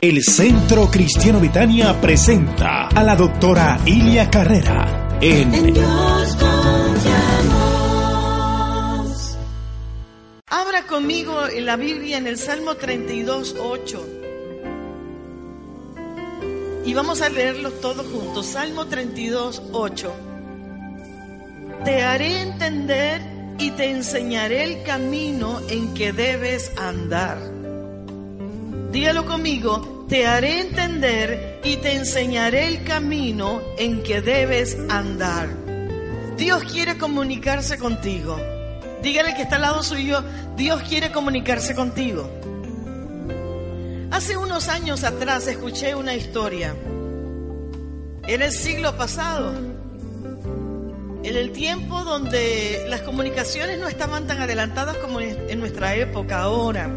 El 0.00 0.22
Centro 0.22 0.88
Cristiano 0.88 1.40
Vitania 1.40 2.00
presenta 2.00 2.86
a 2.86 3.02
la 3.02 3.16
doctora 3.16 3.80
Ilia 3.84 4.30
Carrera 4.30 5.18
en, 5.20 5.52
En 5.52 5.74
Dios 5.74 6.36
confiamos. 6.36 7.48
Abra 10.46 10.86
conmigo 10.86 11.48
en 11.48 11.66
la 11.66 11.74
Biblia 11.74 12.18
en 12.18 12.28
el 12.28 12.38
Salmo 12.38 12.76
32, 12.76 13.56
8. 13.60 14.06
Y 16.84 16.94
vamos 16.94 17.20
a 17.20 17.28
leerlos 17.28 17.80
todos 17.80 18.06
juntos. 18.06 18.46
Salmo 18.46 18.86
32, 18.86 19.62
8. 19.72 20.12
Te 21.84 22.02
haré 22.04 22.42
entender 22.42 23.20
y 23.58 23.72
te 23.72 23.90
enseñaré 23.90 24.62
el 24.62 24.84
camino 24.84 25.58
en 25.68 25.92
que 25.94 26.12
debes 26.12 26.70
andar. 26.78 27.58
Dígalo 28.90 29.26
conmigo. 29.26 29.97
Te 30.08 30.26
haré 30.26 30.60
entender 30.60 31.60
y 31.64 31.76
te 31.76 31.94
enseñaré 31.94 32.68
el 32.68 32.82
camino 32.82 33.60
en 33.76 34.02
que 34.02 34.22
debes 34.22 34.78
andar. 34.88 35.50
Dios 36.38 36.64
quiere 36.64 36.96
comunicarse 36.96 37.76
contigo. 37.76 38.38
Dígale 39.02 39.34
que 39.34 39.42
está 39.42 39.56
al 39.56 39.62
lado 39.62 39.82
suyo, 39.82 40.24
Dios 40.56 40.82
quiere 40.82 41.12
comunicarse 41.12 41.74
contigo. 41.74 42.30
Hace 44.10 44.38
unos 44.38 44.68
años 44.68 45.04
atrás 45.04 45.46
escuché 45.46 45.94
una 45.94 46.14
historia. 46.14 46.74
Era 48.26 48.46
el 48.46 48.52
siglo 48.52 48.96
pasado. 48.96 49.52
En 51.22 51.36
el 51.36 51.52
tiempo 51.52 52.02
donde 52.04 52.86
las 52.88 53.02
comunicaciones 53.02 53.78
no 53.78 53.88
estaban 53.88 54.26
tan 54.26 54.40
adelantadas 54.40 54.96
como 54.96 55.20
en 55.20 55.60
nuestra 55.60 55.94
época 55.96 56.40
ahora. 56.40 56.88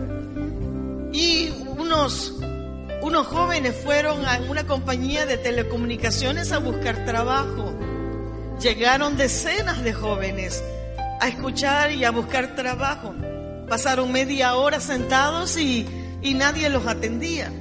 Y 1.12 1.50
unos, 1.78 2.36
unos 3.02 3.28
jóvenes 3.28 3.76
fueron 3.84 4.26
a 4.26 4.40
una 4.48 4.66
compañía 4.66 5.26
de 5.26 5.38
telecomunicaciones 5.38 6.52
a 6.52 6.60
buscar 6.60 7.04
trabajo. 7.06 7.74
Llegaron 8.62 9.18
decenas 9.18 9.84
de 9.84 9.92
jóvenes 9.92 10.64
a 11.20 11.28
escuchar 11.28 11.92
y 11.92 12.06
a 12.06 12.12
buscar 12.12 12.56
trabajo. 12.56 13.14
Pasaron 13.68 14.12
media 14.12 14.56
hora 14.56 14.80
sentados 14.80 15.58
y, 15.58 15.88
y 16.22 16.36
nadie 16.36 16.70
los 16.70 16.86
atendía. 16.86 17.52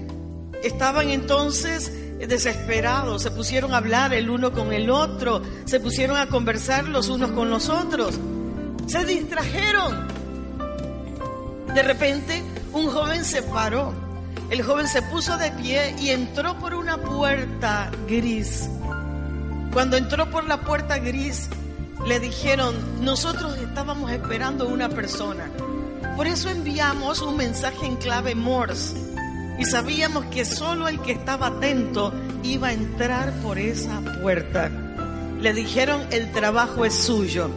Estaban 0.62 1.08
entonces 1.08 1.91
desesperados, 2.19 3.22
se 3.22 3.30
pusieron 3.30 3.72
a 3.72 3.78
hablar 3.78 4.12
el 4.12 4.28
uno 4.28 4.52
con 4.52 4.75
el 4.75 4.91
otro, 4.91 5.41
se 5.64 5.80
pusieron 5.80 6.19
a 6.19 6.28
conversar 6.28 6.86
los 6.86 7.08
unos 7.08 7.30
con 7.30 7.48
los 7.48 7.70
otros, 7.70 8.19
se 8.86 9.04
distrajeron. 9.06 10.06
De 11.75 11.82
repente, 11.82 12.42
un 12.72 12.88
joven 12.88 13.25
se 13.25 13.42
paró, 13.42 13.94
el 14.51 14.62
joven 14.62 14.89
se 14.89 15.01
puso 15.03 15.39
de 15.39 15.53
pie 15.53 15.95
y 16.01 16.11
entró 16.11 16.59
por 16.59 16.75
una 16.75 16.98
puerta 16.98 17.91
gris. 18.09 18.69
Cuando 19.73 19.97
entró 19.97 20.29
por 20.29 20.45
la 20.45 20.61
puerta 20.61 20.98
gris, 20.98 21.48
le 22.05 22.19
dijeron, 22.19 22.75
nosotros 23.05 23.56
estábamos 23.59 24.10
esperando 24.10 24.66
una 24.66 24.89
persona. 24.89 25.49
Por 26.16 26.27
eso 26.27 26.50
enviamos 26.50 27.22
un 27.22 27.37
mensaje 27.37 27.87
en 27.87 27.97
clave 27.97 28.34
Morse. 28.34 28.97
Y 29.59 29.65
sabíamos 29.66 30.25
que 30.27 30.44
solo 30.44 30.89
el 30.89 31.00
que 31.00 31.12
estaba 31.12 31.49
atento 31.49 32.12
iba 32.43 32.69
a 32.69 32.72
entrar 32.72 33.33
por 33.43 33.59
esa 33.59 34.00
puerta. 34.21 34.69
Le 35.41 35.53
dijeron, 35.53 36.05
el 36.10 36.33
trabajo 36.33 36.84
es 36.84 36.94
suyo. 36.94 37.50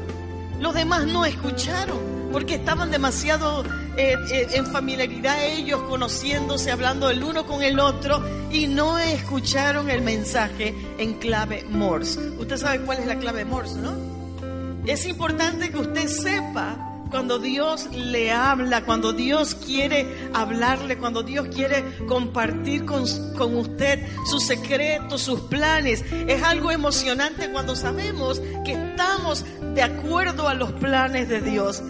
Los 0.60 0.76
demás 0.76 1.08
no 1.08 1.26
escucharon 1.26 1.98
porque 2.32 2.56
estaban 2.56 2.92
demasiado 2.92 3.64
eh, 3.96 4.16
eh, 4.32 4.48
en 4.54 4.66
familiaridad 4.66 5.46
ellos, 5.46 5.82
conociéndose, 5.84 6.72
hablando 6.72 7.10
el 7.10 7.24
uno 7.24 7.46
con 7.46 7.62
el 7.62 7.80
otro 7.80 8.24
y 8.52 8.68
no 8.68 8.98
escucharon 8.98 9.90
el 9.90 10.02
mensaje 10.02 10.74
en 10.98 11.14
clave 11.16 11.64
Morse. 11.70 12.20
Usted 12.40 12.58
sabe 12.58 12.82
cuál 12.82 13.00
es 13.00 13.06
la 13.06 13.20
clave 13.20 13.46
Morse, 13.46 13.80
¿no? 13.80 13.94
Es 14.86 15.06
importante 15.06 15.70
que 15.70 15.78
usted 15.78 16.08
sepa 16.08 16.94
cuando 17.14 17.38
Dios 17.38 17.90
le 17.94 18.32
habla, 18.32 18.84
cuando 18.84 19.14
Dios 19.14 19.54
quiere 19.54 20.32
hablarle, 20.34 20.98
cuando 20.98 21.22
Dios 21.22 21.48
quiere 21.54 21.84
compartir 22.08 22.86
con, 22.86 23.06
con, 23.38 23.56
usted 23.56 24.00
sus 24.26 24.44
secretos, 24.44 25.22
sus 25.22 25.42
planes. 25.42 26.04
Es 26.28 26.42
algo 26.42 26.72
emocionante 26.72 27.52
cuando 27.52 27.76
sabemos 27.76 28.42
que 28.66 28.72
estamos 28.72 29.46
de 29.76 29.84
acuerdo 29.84 30.50
a 30.50 30.56
los 30.56 30.72
planes 30.72 31.30
de 31.30 31.42
Dios. 31.42 31.84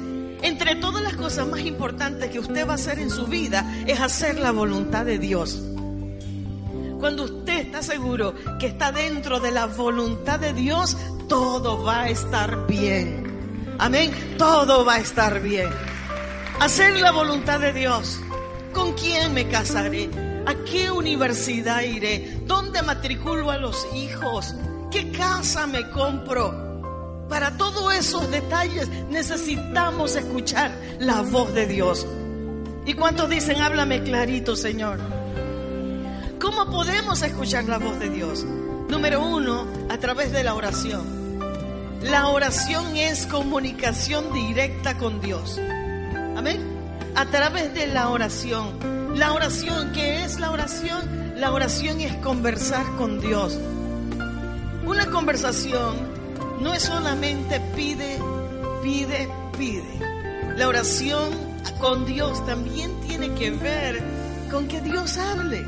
Entre 0.44 0.76
todas 0.76 1.02
las 1.02 1.16
cosas 1.16 1.48
más 1.48 1.62
importantes 1.62 2.30
que 2.30 2.40
usted 2.40 2.68
va 2.68 2.74
a 2.74 2.76
hacer 2.76 3.00
en 3.00 3.10
su 3.10 3.28
vida 3.28 3.66
es 3.88 4.02
hacer 4.02 4.40
la 4.40 4.52
voluntad 4.52 5.06
de 5.06 5.18
Dios. 5.18 5.62
Cuando 7.00 7.24
usted 7.24 7.60
está 7.60 7.82
seguro 7.82 8.34
que 8.60 8.68
está 8.68 8.92
dentro 8.92 9.40
de 9.40 9.52
la 9.52 9.68
voluntad 9.68 10.42
de 10.42 10.52
Dios, 10.52 10.98
todo 11.30 11.82
va 11.84 12.02
a 12.02 12.10
estar 12.10 12.68
bien. 12.68 13.76
Amén. 13.80 14.12
Todo 14.38 14.84
va 14.84 14.96
a 14.96 15.00
estar 15.00 15.42
bien. 15.42 15.70
Hacer 16.60 17.00
la 17.00 17.12
voluntad 17.12 17.62
de 17.62 17.72
Dios. 17.72 18.20
¿Con 18.74 18.94
quién 18.94 19.34
me 19.34 19.48
casaré? 19.48 20.10
¿A 20.46 20.56
qué 20.66 20.92
universidad 20.92 21.84
iré? 21.84 22.42
¿Dónde 22.46 22.82
matriculo 22.82 23.50
a 23.50 23.58
los 23.58 23.88
hijos? 23.96 24.56
¿Qué 24.92 25.10
casa 25.12 25.68
me 25.68 25.90
compro? 25.90 26.73
Para 27.30 27.58
todos 27.58 27.94
esos 27.94 28.30
detalles 28.30 28.88
necesitamos 29.10 30.16
escuchar 30.16 30.72
la 31.00 31.22
voz 31.22 31.54
de 31.54 31.68
Dios. 31.68 32.06
¿Y 32.86 32.94
cuántos 32.94 33.30
dicen, 33.30 33.62
háblame 33.62 34.04
clarito, 34.04 34.56
Señor? 34.56 35.00
¿Cómo 36.40 36.66
podemos 36.70 37.22
escuchar 37.22 37.64
la 37.66 37.78
voz 37.78 38.00
de 38.00 38.10
Dios? 38.10 38.46
Número 38.90 39.26
uno, 39.26 39.66
a 39.90 39.98
través 39.98 40.32
de 40.32 40.44
la 40.44 40.54
oración. 40.54 41.24
La 42.02 42.28
oración 42.28 42.98
es 42.98 43.26
comunicación 43.28 44.34
directa 44.34 44.98
con 44.98 45.22
Dios. 45.22 45.58
Amén. 46.36 46.62
A 47.16 47.26
través 47.28 47.74
de 47.74 47.88
la 47.88 48.10
oración. 48.10 49.18
La 49.18 49.34
oración, 49.34 49.94
¿qué 49.94 50.26
es 50.26 50.40
la 50.40 50.52
oración? 50.52 51.34
La 51.40 51.54
oración 51.54 52.02
es 52.02 52.14
conversar 52.18 52.86
con 52.98 53.22
Dios. 53.22 53.58
Una 54.86 55.06
conversación 55.10 56.13
no 56.64 56.74
es 56.74 56.84
solamente 56.84 57.60
pide, 57.76 58.20
pide, 58.82 59.30
pide. 59.58 60.00
La 60.56 60.70
oración 60.70 61.30
con 61.80 62.06
Dios 62.06 62.44
también 62.46 63.02
tiene 63.02 63.34
que 63.36 63.52
ver 63.52 64.02
con 64.50 64.68
que 64.68 64.80
Dios 64.80 65.18
hable. 65.18 65.66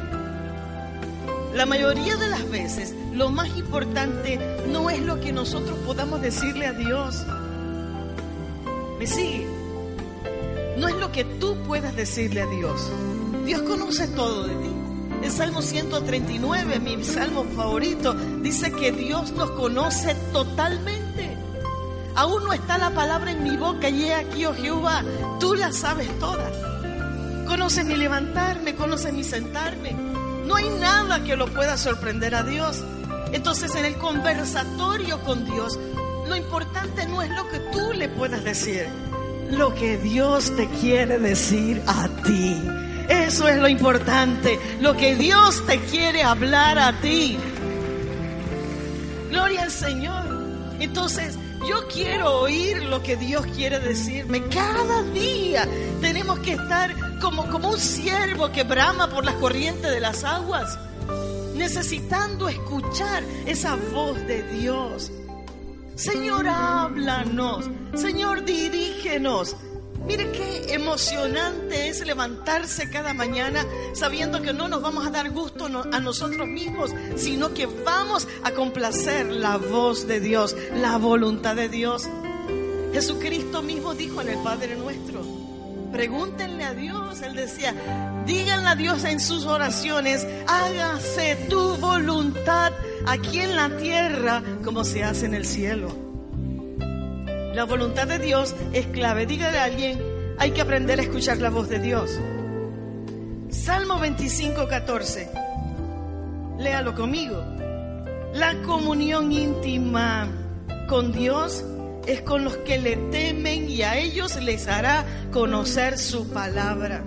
La 1.53 1.66
mayoría 1.66 2.16
de 2.16 2.28
las 2.29 2.50
veces 2.50 2.94
lo 3.13 3.29
más 3.29 3.50
importante 3.57 4.39
no 4.69 4.89
es 4.89 5.01
lo 5.01 5.19
que 5.19 5.33
nosotros 5.33 5.78
podamos 5.85 6.22
decirle 6.22 6.66
a 6.66 6.73
Dios. 6.73 7.25
¿Me 8.97 9.06
sigue? 9.06 9.47
No 10.77 10.88
es 10.88 10.95
lo 10.95 11.12
que 11.12 11.25
tú 11.25 11.57
puedas 11.67 11.95
decirle 11.95 12.41
a 12.41 12.47
Dios. 12.47 12.89
Dios 13.45 13.62
conoce 13.63 14.07
todo 14.07 14.44
de 14.44 14.56
ti. 14.56 14.75
El 15.23 15.31
Salmo 15.31 15.62
139, 15.62 16.79
mi 16.79 17.03
salmo 17.03 17.45
favorito, 17.56 18.13
dice 18.13 18.71
que 18.71 18.91
Dios 18.91 19.31
nos 19.31 19.51
conoce 19.51 20.15
totalmente. 20.31 21.38
Aún 22.15 22.44
no 22.44 22.53
está 22.53 22.77
la 22.77 22.91
palabra 22.91 23.31
en 23.31 23.44
mi 23.44 23.57
boca 23.57 23.89
y 23.89 24.06
he 24.06 24.13
aquí, 24.13 24.45
oh 24.45 24.53
Jehová, 24.53 25.03
tú 25.39 25.53
la 25.53 25.71
sabes 25.71 26.07
toda. 26.19 26.50
Conoces 27.45 27.85
mi 27.85 27.95
levantarme, 27.95 28.75
conoces 28.75 29.13
mi 29.13 29.23
sentarme. 29.23 29.94
No 30.45 30.56
hay 30.56 30.69
nada 30.79 31.23
que 31.23 31.35
lo 31.35 31.47
pueda 31.47 31.77
sorprender 31.77 32.35
a 32.35 32.44
Dios. 32.44 32.83
Entonces 33.33 33.75
en 33.75 33.85
el 33.85 33.95
conversatorio 33.97 35.19
con 35.21 35.44
Dios, 35.45 35.77
lo 36.27 36.35
importante 36.35 37.06
no 37.07 37.21
es 37.21 37.29
lo 37.31 37.47
que 37.50 37.59
tú 37.71 37.91
le 37.94 38.07
puedas 38.09 38.44
decir, 38.44 38.88
lo 39.51 39.75
que 39.75 39.97
Dios 39.97 40.56
te 40.56 40.68
quiere 40.69 41.19
decir 41.19 41.81
a 41.85 42.07
ti. 42.23 42.61
Eso 43.10 43.48
es 43.48 43.57
lo 43.57 43.68
importante, 43.68 44.60
lo 44.81 44.96
que 44.96 45.16
Dios 45.16 45.66
te 45.66 45.80
quiere 45.80 46.24
hablar 46.24 46.80
a 46.80 47.00
ti. 47.02 47.38
Gloria 49.30 49.63
al 49.63 49.72
Señor. 49.72 50.25
Entonces, 50.80 51.38
Yo 51.68 51.88
quiero 51.88 52.42
oír 52.42 52.84
lo 52.84 53.02
que 53.02 53.16
Dios 53.16 53.44
quiere 53.56 53.80
decirme. 53.80 54.44
Cada 54.50 55.02
día 55.13 55.68
tenemos 56.00 56.38
que 56.40 56.54
estar 56.54 56.94
como, 57.19 57.50
como 57.50 57.69
un 57.69 57.80
siervo 57.80 58.52
que 58.52 58.63
brama 58.63 59.10
por 59.10 59.25
las 59.25 59.34
corrientes 59.36 59.90
de 59.90 60.00
las 60.00 60.24
aguas, 60.24 60.78
necesitando 61.56 62.50
escuchar 62.50 63.24
esa 63.48 63.78
voz 63.92 64.16
de 64.28 64.44
Dios. 64.44 65.12
Señor, 65.96 66.48
háblanos. 66.48 67.66
Señor, 67.96 68.46
dirígenos. 68.46 69.56
Mire 70.06 70.31
qué 70.31 70.74
emocionante 70.74 71.88
es 71.88 72.06
levantarse 72.06 72.90
cada 72.90 73.13
mañana 73.13 73.66
sabiendo 73.94 74.42
que 74.42 74.54
no 74.54 74.68
nos 74.68 74.81
vamos 74.81 75.06
a 75.07 75.10
dar 75.10 75.31
gusto 75.31 75.66
a 75.66 76.00
nosotros 76.00 76.48
mismos, 76.48 76.92
sino 77.16 77.54
que 77.54 77.66
vamos 77.66 78.28
a 78.44 78.52
complacer 78.52 79.25
la 79.25 79.57
voz 79.57 80.07
de 80.07 80.19
Dios, 80.19 80.56
la 80.75 80.98
voluntad 80.98 81.56
de 81.56 81.69
Dios. 81.69 82.07
Jesucristo 82.94 83.62
mismo 83.63 83.96
dijo 83.96 84.22
en 84.22 84.30
el 84.30 84.38
Padre 84.44 84.75
nuestro, 84.75 85.22
pregúntenle 85.92 86.63
a 86.63 86.74
Dios, 86.74 87.22
él 87.22 87.36
decía, 87.36 87.74
díganle 88.28 88.68
a 88.68 88.75
Dios 88.75 89.04
en 89.06 89.19
sus 89.19 89.46
oraciones, 89.46 90.25
hágase 90.48 91.36
tu 91.50 91.78
voluntad 91.78 92.72
aquí 93.07 93.40
en 93.40 93.56
la 93.56 93.75
tierra 93.78 94.44
como 94.63 94.84
se 94.84 95.04
hace 95.04 95.25
en 95.25 95.34
el 95.34 95.46
cielo. 95.46 96.05
La 97.56 97.63
voluntad 97.63 98.06
de 98.06 98.19
Dios 98.19 98.54
es 98.74 98.86
clave. 98.88 99.25
Dígale 99.25 99.57
a 99.57 99.63
alguien, 99.63 99.98
hay 100.38 100.52
que 100.52 100.60
aprender 100.60 101.00
a 101.00 101.04
escuchar 101.04 101.38
la 101.38 101.50
voz 101.50 101.69
de 101.69 101.80
Dios. 101.80 102.19
Salmo 103.48 103.98
25, 103.98 104.68
14. 104.68 105.30
Léalo 106.60 106.94
conmigo. 106.94 107.42
La 108.34 108.62
comunión 108.63 109.31
íntima 109.31 110.28
con 110.90 111.13
Dios 111.13 111.63
es 112.06 112.19
con 112.24 112.44
los 112.44 112.57
que 112.57 112.78
le 112.78 112.98
temen 112.98 113.69
y 113.69 113.84
a 113.84 114.00
ellos 114.00 114.36
les 114.44 114.68
hará 114.68 115.06
conocer 115.31 115.98
su 115.98 116.28
palabra. 116.28 117.06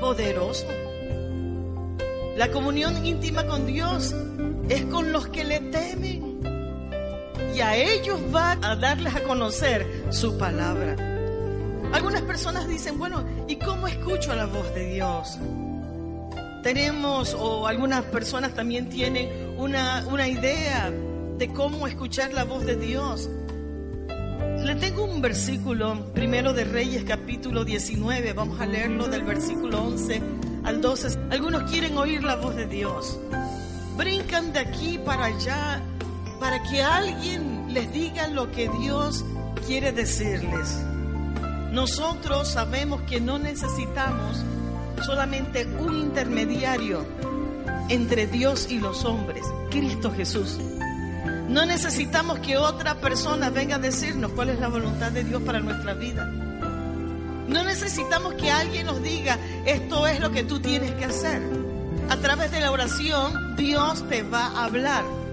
Poderoso. 0.00 0.68
La 2.36 2.52
comunión 2.52 3.04
íntima 3.04 3.48
con 3.48 3.66
Dios 3.66 4.14
es 4.68 4.84
con 4.84 5.10
los 5.10 5.26
que 5.26 5.42
le 5.42 5.58
temen 5.58 6.33
y 7.54 7.60
a 7.60 7.76
ellos 7.76 8.18
va 8.34 8.58
a 8.62 8.74
darles 8.74 9.14
a 9.14 9.22
conocer 9.22 9.86
su 10.10 10.36
palabra. 10.36 10.96
Algunas 11.92 12.22
personas 12.22 12.66
dicen, 12.66 12.98
bueno, 12.98 13.24
¿y 13.46 13.56
cómo 13.56 13.86
escucho 13.86 14.34
la 14.34 14.46
voz 14.46 14.74
de 14.74 14.94
Dios? 14.94 15.38
Tenemos, 16.64 17.34
o 17.38 17.68
algunas 17.68 18.02
personas 18.06 18.54
también 18.54 18.88
tienen 18.88 19.54
una, 19.56 20.04
una 20.10 20.26
idea 20.26 20.90
de 21.38 21.48
cómo 21.52 21.86
escuchar 21.86 22.32
la 22.32 22.44
voz 22.44 22.64
de 22.64 22.74
Dios. 22.76 23.30
Le 24.64 24.74
tengo 24.76 25.04
un 25.04 25.20
versículo, 25.20 26.12
primero 26.12 26.52
de 26.54 26.64
Reyes 26.64 27.04
capítulo 27.04 27.64
19, 27.64 28.32
vamos 28.32 28.60
a 28.60 28.66
leerlo 28.66 29.06
del 29.06 29.22
versículo 29.22 29.80
11 29.82 30.22
al 30.64 30.80
12. 30.80 31.18
Algunos 31.30 31.70
quieren 31.70 31.96
oír 31.98 32.24
la 32.24 32.34
voz 32.34 32.56
de 32.56 32.66
Dios. 32.66 33.20
Brincan 33.96 34.52
de 34.52 34.58
aquí 34.58 34.98
para 34.98 35.26
allá 35.26 35.80
para 36.44 36.62
que 36.62 36.82
alguien 36.82 37.72
les 37.72 37.90
diga 37.90 38.28
lo 38.28 38.52
que 38.52 38.68
Dios 38.68 39.24
quiere 39.66 39.92
decirles. 39.92 40.78
Nosotros 41.72 42.48
sabemos 42.48 43.00
que 43.08 43.18
no 43.18 43.38
necesitamos 43.38 44.44
solamente 45.06 45.64
un 45.64 45.96
intermediario 45.96 47.06
entre 47.88 48.26
Dios 48.26 48.66
y 48.68 48.78
los 48.78 49.06
hombres, 49.06 49.42
Cristo 49.70 50.12
Jesús. 50.14 50.58
No 51.48 51.64
necesitamos 51.64 52.40
que 52.40 52.58
otra 52.58 52.96
persona 52.96 53.48
venga 53.48 53.76
a 53.76 53.78
decirnos 53.78 54.32
cuál 54.32 54.50
es 54.50 54.60
la 54.60 54.68
voluntad 54.68 55.12
de 55.12 55.24
Dios 55.24 55.40
para 55.44 55.60
nuestra 55.60 55.94
vida. 55.94 56.26
No 57.48 57.64
necesitamos 57.64 58.34
que 58.34 58.50
alguien 58.50 58.84
nos 58.84 59.02
diga, 59.02 59.38
esto 59.64 60.06
es 60.06 60.20
lo 60.20 60.30
que 60.30 60.44
tú 60.44 60.60
tienes 60.60 60.92
que 60.92 61.06
hacer. 61.06 61.40
A 62.10 62.18
través 62.18 62.50
de 62.50 62.60
la 62.60 62.70
oración, 62.70 63.56
Dios 63.56 64.06
te 64.10 64.22
va 64.22 64.48
a 64.48 64.66
hablar. 64.66 65.23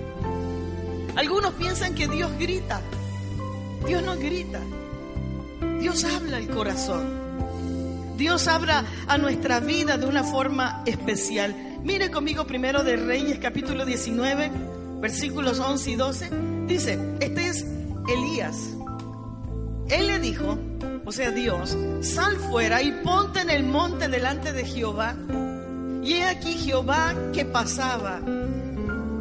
Algunos 1.22 1.54
piensan 1.54 1.94
que 1.94 2.08
Dios 2.08 2.32
grita. 2.40 2.82
Dios 3.86 4.02
no 4.02 4.18
grita. 4.18 4.60
Dios 5.80 6.04
habla 6.04 6.38
al 6.38 6.48
corazón. 6.48 8.18
Dios 8.18 8.48
habla 8.48 8.84
a 9.08 9.20
nuestra 9.20 9.60
vida 9.60 10.00
de 10.00 10.08
una 10.08 10.24
forma 10.24 10.82
especial. 10.88 11.78
Mire 11.84 12.10
conmigo 12.10 12.48
primero 12.48 12.84
de 12.84 12.96
Reyes 12.96 13.38
capítulo 13.38 13.86
19, 13.86 14.52
versículos 15.00 15.60
11 15.60 15.92
y 15.92 15.96
12. 15.96 16.30
Dice, 16.66 16.98
este 17.20 17.50
es 17.50 17.68
Elías. 18.10 18.58
Él 19.90 20.08
le 20.08 20.18
dijo, 20.18 20.58
o 21.06 21.12
sea 21.12 21.30
Dios, 21.30 21.78
sal 22.02 22.36
fuera 22.50 22.82
y 22.82 22.94
ponte 23.04 23.42
en 23.42 23.52
el 23.52 23.64
monte 23.64 24.08
delante 24.08 24.54
de 24.54 24.66
Jehová. 24.66 25.16
Y 26.02 26.14
he 26.14 26.24
aquí 26.24 26.54
Jehová 26.54 27.14
que 27.32 27.46
pasaba 27.46 28.22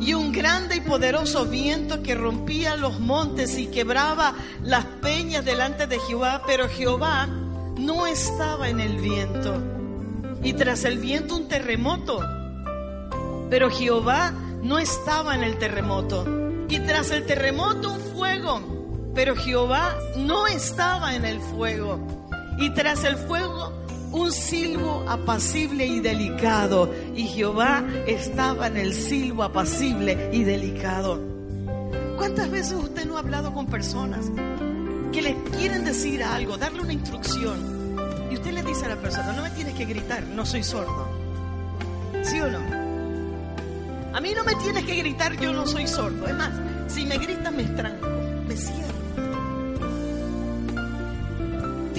y 0.00 0.14
un 0.14 0.32
grande 0.32 0.76
y 0.76 0.80
poderoso 0.80 1.44
viento 1.44 2.02
que 2.02 2.14
rompía 2.14 2.76
los 2.76 2.98
montes 3.00 3.58
y 3.58 3.66
quebraba 3.66 4.34
las 4.62 4.86
peñas 5.02 5.44
delante 5.44 5.86
de 5.86 5.98
Jehová, 6.00 6.42
pero 6.46 6.68
Jehová 6.68 7.26
no 7.26 8.06
estaba 8.06 8.70
en 8.70 8.80
el 8.80 8.96
viento. 8.98 9.62
Y 10.42 10.54
tras 10.54 10.84
el 10.84 10.98
viento 10.98 11.36
un 11.36 11.48
terremoto, 11.48 12.20
pero 13.50 13.70
Jehová 13.70 14.32
no 14.62 14.78
estaba 14.78 15.34
en 15.34 15.42
el 15.42 15.58
terremoto. 15.58 16.24
Y 16.68 16.78
tras 16.80 17.10
el 17.10 17.26
terremoto 17.26 17.92
un 17.92 18.00
fuego, 18.14 19.10
pero 19.14 19.36
Jehová 19.36 19.94
no 20.16 20.46
estaba 20.46 21.14
en 21.14 21.26
el 21.26 21.40
fuego. 21.40 22.00
Y 22.58 22.70
tras 22.70 23.04
el 23.04 23.16
fuego 23.16 23.79
un 24.12 24.32
silbo 24.32 25.04
apacible 25.08 25.86
y 25.86 26.00
delicado. 26.00 26.92
Y 27.14 27.24
Jehová 27.24 27.84
estaba 28.06 28.66
en 28.66 28.76
el 28.76 28.94
silbo 28.94 29.42
apacible 29.42 30.30
y 30.32 30.44
delicado. 30.44 31.20
¿Cuántas 32.16 32.50
veces 32.50 32.72
usted 32.74 33.06
no 33.06 33.16
ha 33.16 33.20
hablado 33.20 33.52
con 33.52 33.66
personas 33.66 34.30
que 35.12 35.22
le 35.22 35.36
quieren 35.56 35.84
decir 35.84 36.22
algo, 36.22 36.56
darle 36.56 36.82
una 36.82 36.92
instrucción? 36.92 37.96
Y 38.30 38.34
usted 38.34 38.52
le 38.52 38.62
dice 38.62 38.86
a 38.86 38.90
la 38.90 38.96
persona, 38.96 39.32
no 39.32 39.42
me 39.42 39.50
tienes 39.50 39.74
que 39.74 39.84
gritar, 39.84 40.22
no 40.24 40.44
soy 40.44 40.62
sordo. 40.62 41.08
¿Sí 42.22 42.40
o 42.40 42.50
no? 42.50 42.58
A 44.12 44.20
mí 44.20 44.32
no 44.34 44.44
me 44.44 44.54
tienes 44.56 44.84
que 44.84 44.96
gritar, 44.96 45.36
yo 45.38 45.52
no 45.52 45.66
soy 45.66 45.86
sordo. 45.86 46.26
Es 46.26 46.34
más, 46.34 46.50
si 46.88 47.06
me 47.06 47.16
gritan 47.18 47.56
me 47.56 47.62
estranco, 47.62 48.08
me 48.46 48.56
cierro. 48.56 48.90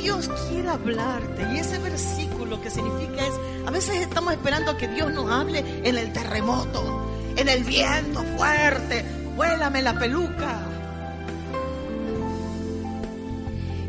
Dios 0.02 0.30
quiere 0.50 0.70
hablarte. 0.70 1.48
Y 1.54 1.58
ese 1.58 1.78
versículo 1.80 2.62
que 2.62 2.70
significa 2.70 3.26
es, 3.26 3.34
a 3.66 3.72
veces 3.72 3.96
estamos 3.98 4.34
esperando 4.34 4.76
que 4.78 4.88
Dios 4.88 5.14
nos 5.14 5.30
hable 5.30 5.64
en 5.84 5.98
el 5.98 6.12
terremoto, 6.12 7.08
en 7.36 7.48
el 7.48 7.64
viento 7.64 8.24
fuerte, 8.38 9.06
vuélame 9.36 9.82
la 9.82 9.98
peluca. 9.98 10.60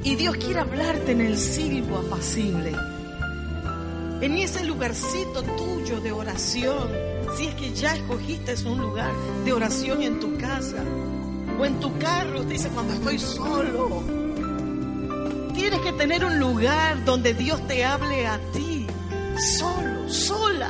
Y 0.04 0.16
Dios 0.16 0.36
quiere 0.36 0.60
hablarte 0.60 1.12
en 1.12 1.20
el 1.20 1.38
silbo 1.38 1.98
apacible, 1.98 2.72
en 4.20 4.36
ese 4.36 4.64
lugarcito 4.64 5.42
tuyo 5.42 6.00
de 6.00 6.12
oración, 6.12 6.88
si 7.36 7.46
es 7.46 7.54
que 7.54 7.72
ya 7.72 7.94
escogiste 7.94 8.54
un 8.66 8.80
lugar 8.80 9.12
de 9.44 9.52
oración 9.52 10.02
en 10.02 10.20
tu 10.20 10.36
casa. 10.36 10.82
O 11.58 11.64
en 11.64 11.78
tu 11.80 11.96
carro, 11.98 12.42
te 12.42 12.54
dice 12.54 12.68
cuando 12.70 12.94
estoy 12.94 13.18
solo 13.18 14.02
tienes 15.54 15.80
que 15.80 15.92
tener 15.92 16.24
un 16.24 16.38
lugar 16.38 17.04
donde 17.04 17.34
Dios 17.34 17.66
te 17.66 17.84
hable 17.84 18.26
a 18.26 18.38
ti, 18.52 18.86
solo, 19.58 20.08
sola. 20.08 20.68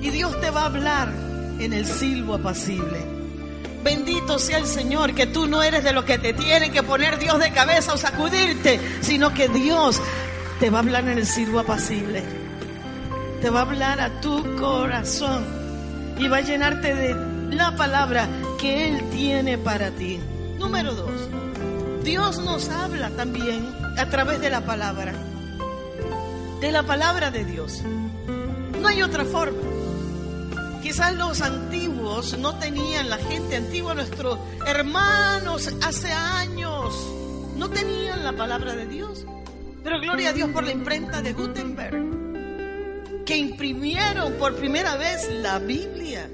Y 0.00 0.10
Dios 0.10 0.38
te 0.40 0.50
va 0.50 0.62
a 0.62 0.66
hablar 0.66 1.12
en 1.58 1.72
el 1.72 1.86
silbo 1.86 2.34
apacible. 2.34 3.14
Bendito 3.82 4.38
sea 4.38 4.58
el 4.58 4.66
Señor, 4.66 5.14
que 5.14 5.26
tú 5.26 5.46
no 5.46 5.62
eres 5.62 5.84
de 5.84 5.92
los 5.92 6.04
que 6.04 6.18
te 6.18 6.32
tienen 6.32 6.72
que 6.72 6.82
poner 6.82 7.18
Dios 7.18 7.38
de 7.38 7.52
cabeza 7.52 7.92
o 7.92 7.98
sacudirte, 7.98 8.80
sino 9.02 9.34
que 9.34 9.48
Dios 9.48 10.00
te 10.58 10.70
va 10.70 10.78
a 10.78 10.82
hablar 10.82 11.06
en 11.08 11.18
el 11.18 11.26
silbo 11.26 11.60
apacible. 11.60 12.22
Te 13.42 13.50
va 13.50 13.60
a 13.60 13.62
hablar 13.62 14.00
a 14.00 14.20
tu 14.20 14.56
corazón 14.56 15.44
y 16.18 16.28
va 16.28 16.38
a 16.38 16.40
llenarte 16.40 16.94
de 16.94 17.14
la 17.54 17.76
palabra 17.76 18.26
que 18.58 18.88
Él 18.88 19.02
tiene 19.10 19.58
para 19.58 19.90
ti. 19.90 20.18
Número 20.58 20.94
dos. 20.94 21.43
Dios 22.04 22.38
nos 22.38 22.68
habla 22.68 23.08
también 23.10 23.66
a 23.96 24.10
través 24.10 24.38
de 24.38 24.50
la 24.50 24.60
palabra, 24.60 25.14
de 26.60 26.70
la 26.70 26.82
palabra 26.82 27.30
de 27.30 27.46
Dios. 27.46 27.80
No 28.78 28.88
hay 28.88 29.02
otra 29.02 29.24
forma. 29.24 29.58
Quizás 30.82 31.14
los 31.14 31.40
antiguos 31.40 32.36
no 32.38 32.58
tenían, 32.58 33.08
la 33.08 33.16
gente 33.16 33.56
antigua, 33.56 33.94
nuestros 33.94 34.38
hermanos 34.66 35.70
hace 35.82 36.12
años, 36.12 36.94
no 37.56 37.70
tenían 37.70 38.22
la 38.22 38.34
palabra 38.34 38.76
de 38.76 38.86
Dios. 38.86 39.24
Pero 39.82 39.98
gloria 39.98 40.28
a 40.28 40.32
Dios 40.34 40.50
por 40.50 40.64
la 40.64 40.72
imprenta 40.72 41.22
de 41.22 41.32
Gutenberg, 41.32 43.24
que 43.24 43.36
imprimieron 43.38 44.34
por 44.34 44.56
primera 44.56 44.96
vez 44.96 45.30
la 45.30 45.58
Biblia 45.58 46.28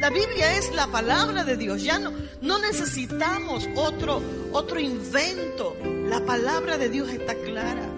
La 0.00 0.10
Biblia 0.10 0.56
es 0.58 0.74
la 0.74 0.86
palabra 0.88 1.44
de 1.44 1.56
Dios. 1.56 1.82
Ya 1.82 1.98
no, 1.98 2.12
no 2.40 2.58
necesitamos 2.58 3.68
otro, 3.76 4.20
otro 4.52 4.80
invento. 4.80 5.76
La 6.08 6.24
palabra 6.24 6.78
de 6.78 6.88
Dios 6.88 7.08
está 7.10 7.34
clara. 7.34 7.88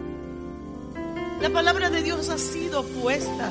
La 1.40 1.50
palabra 1.50 1.90
de 1.90 2.02
Dios 2.02 2.28
ha 2.30 2.38
sido 2.38 2.84
puesta 2.84 3.50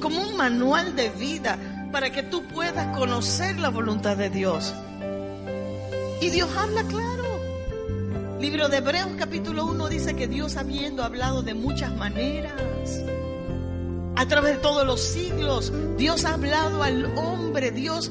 como 0.00 0.20
un 0.20 0.36
manual 0.36 0.96
de 0.96 1.10
vida 1.10 1.58
para 1.92 2.10
que 2.10 2.22
tú 2.22 2.42
puedas 2.48 2.96
conocer 2.96 3.58
la 3.58 3.68
voluntad 3.68 4.16
de 4.16 4.30
Dios. 4.30 4.74
Y 6.20 6.30
Dios 6.30 6.48
habla 6.56 6.82
claro. 6.84 7.22
Libro 8.40 8.68
de 8.68 8.78
Hebreos 8.78 9.10
capítulo 9.18 9.66
1 9.66 9.88
dice 9.88 10.16
que 10.16 10.26
Dios 10.26 10.56
habiendo 10.56 11.04
hablado 11.04 11.42
de 11.42 11.54
muchas 11.54 11.94
maneras, 11.94 12.52
a 14.16 14.26
través 14.26 14.56
de 14.56 14.58
todos 14.58 14.86
los 14.86 15.00
siglos, 15.00 15.72
Dios 15.96 16.24
ha 16.24 16.34
hablado 16.34 16.82
al 16.82 17.06
hombre, 17.16 17.70
Dios 17.70 18.10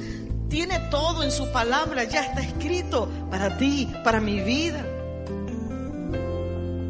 tiene 0.49 0.79
todo 0.89 1.23
en 1.23 1.31
su 1.31 1.51
palabra, 1.51 2.03
ya 2.03 2.23
está 2.23 2.41
escrito 2.41 3.09
para 3.29 3.57
ti, 3.57 3.87
para 4.03 4.19
mi 4.19 4.41
vida. 4.41 4.85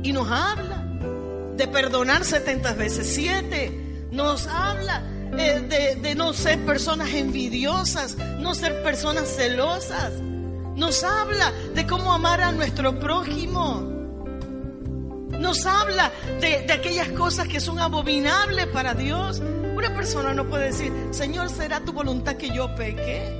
Y 0.03 0.13
nos 0.13 0.29
habla 0.31 0.83
de 1.55 1.67
perdonar 1.67 2.25
70 2.25 2.73
veces 2.73 3.07
7, 3.13 4.07
nos 4.11 4.47
habla 4.47 5.03
eh, 5.37 5.61
de, 5.69 5.95
de 6.01 6.15
no 6.15 6.33
ser 6.33 6.65
personas 6.65 7.09
envidiosas, 7.13 8.17
no 8.39 8.55
ser 8.55 8.81
personas 8.81 9.27
celosas. 9.29 10.13
Nos 10.75 11.03
habla 11.03 11.51
de 11.75 11.85
cómo 11.85 12.13
amar 12.13 12.41
a 12.41 12.51
nuestro 12.51 12.99
prójimo. 12.99 13.90
Nos 15.41 15.65
habla 15.65 16.11
de, 16.39 16.71
aquellas 16.71 17.09
cosas 17.09 17.47
que 17.47 17.59
son 17.59 17.79
abominables 17.79 18.67
para 18.67 18.93
Dios. 18.93 19.41
Una 19.75 19.91
persona 19.95 20.35
no 20.35 20.47
puede 20.47 20.65
decir, 20.65 20.93
Señor, 21.09 21.49
¿será 21.49 21.79
tu 21.79 21.91
voluntad 21.91 22.35
que 22.35 22.51
yo 22.51 22.73
peque? 22.75 23.39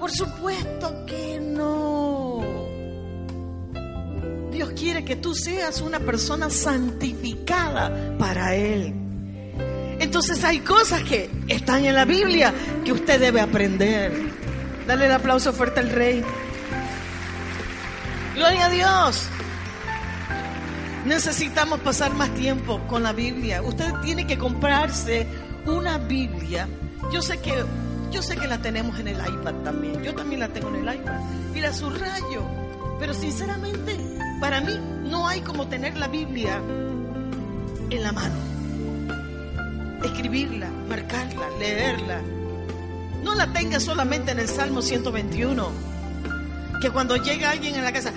Por 0.00 0.10
supuesto 0.10 1.04
que 1.04 1.38
no. 1.40 2.42
Dios 4.50 4.70
quiere 4.74 5.04
que 5.04 5.16
tú 5.16 5.34
seas 5.34 5.82
una 5.82 6.00
persona 6.00 6.48
santificada 6.48 8.16
para 8.18 8.54
Él. 8.54 8.94
Entonces 10.00 10.42
hay 10.42 10.60
cosas 10.60 11.02
que 11.02 11.30
están 11.48 11.84
en 11.84 11.94
la 11.94 12.06
Biblia 12.06 12.54
que 12.82 12.92
usted 12.92 13.20
debe 13.20 13.42
aprender. 13.42 14.10
Dale 14.86 15.04
el 15.04 15.12
aplauso 15.12 15.52
fuerte 15.52 15.80
al 15.80 15.90
rey. 15.90 16.24
Gloria 18.34 18.66
a 18.66 18.70
Dios. 18.70 19.28
Necesitamos 21.04 21.80
pasar 21.80 22.14
más 22.14 22.32
tiempo 22.34 22.80
con 22.88 23.02
la 23.02 23.12
Biblia. 23.12 23.62
Usted 23.62 23.92
tiene 24.04 24.26
que 24.26 24.38
comprarse 24.38 25.26
una 25.66 25.98
Biblia. 25.98 26.68
Yo 27.12 27.20
sé 27.22 27.38
que 27.38 27.64
yo 28.12 28.22
sé 28.22 28.36
que 28.36 28.46
la 28.46 28.58
tenemos 28.58 28.98
en 29.00 29.08
el 29.08 29.16
iPad 29.16 29.54
también. 29.64 30.02
Yo 30.02 30.14
también 30.14 30.40
la 30.40 30.48
tengo 30.48 30.68
en 30.68 30.86
el 30.86 30.94
iPad 30.94 31.20
y 31.54 31.60
la 31.60 31.72
subrayo. 31.72 32.44
Pero 33.00 33.14
sinceramente, 33.14 33.96
para 34.40 34.60
mí 34.60 34.78
no 35.04 35.26
hay 35.26 35.40
como 35.40 35.66
tener 35.66 35.96
la 35.96 36.08
Biblia 36.08 36.60
en 37.90 38.02
la 38.02 38.12
mano. 38.12 38.34
Escribirla, 40.04 40.68
marcarla, 40.88 41.48
leerla, 41.58 42.20
no 43.22 43.34
la 43.34 43.52
tenga 43.52 43.80
solamente 43.80 44.32
en 44.32 44.40
el 44.40 44.48
Salmo 44.48 44.82
121. 44.82 45.70
Que 46.80 46.90
cuando 46.90 47.16
llega 47.16 47.50
alguien 47.50 47.76
en 47.76 47.84
la 47.84 47.92
casa, 47.92 48.12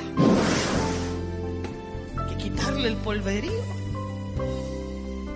quitarle 2.55 2.87
el 2.87 2.95
polverío. 2.97 3.51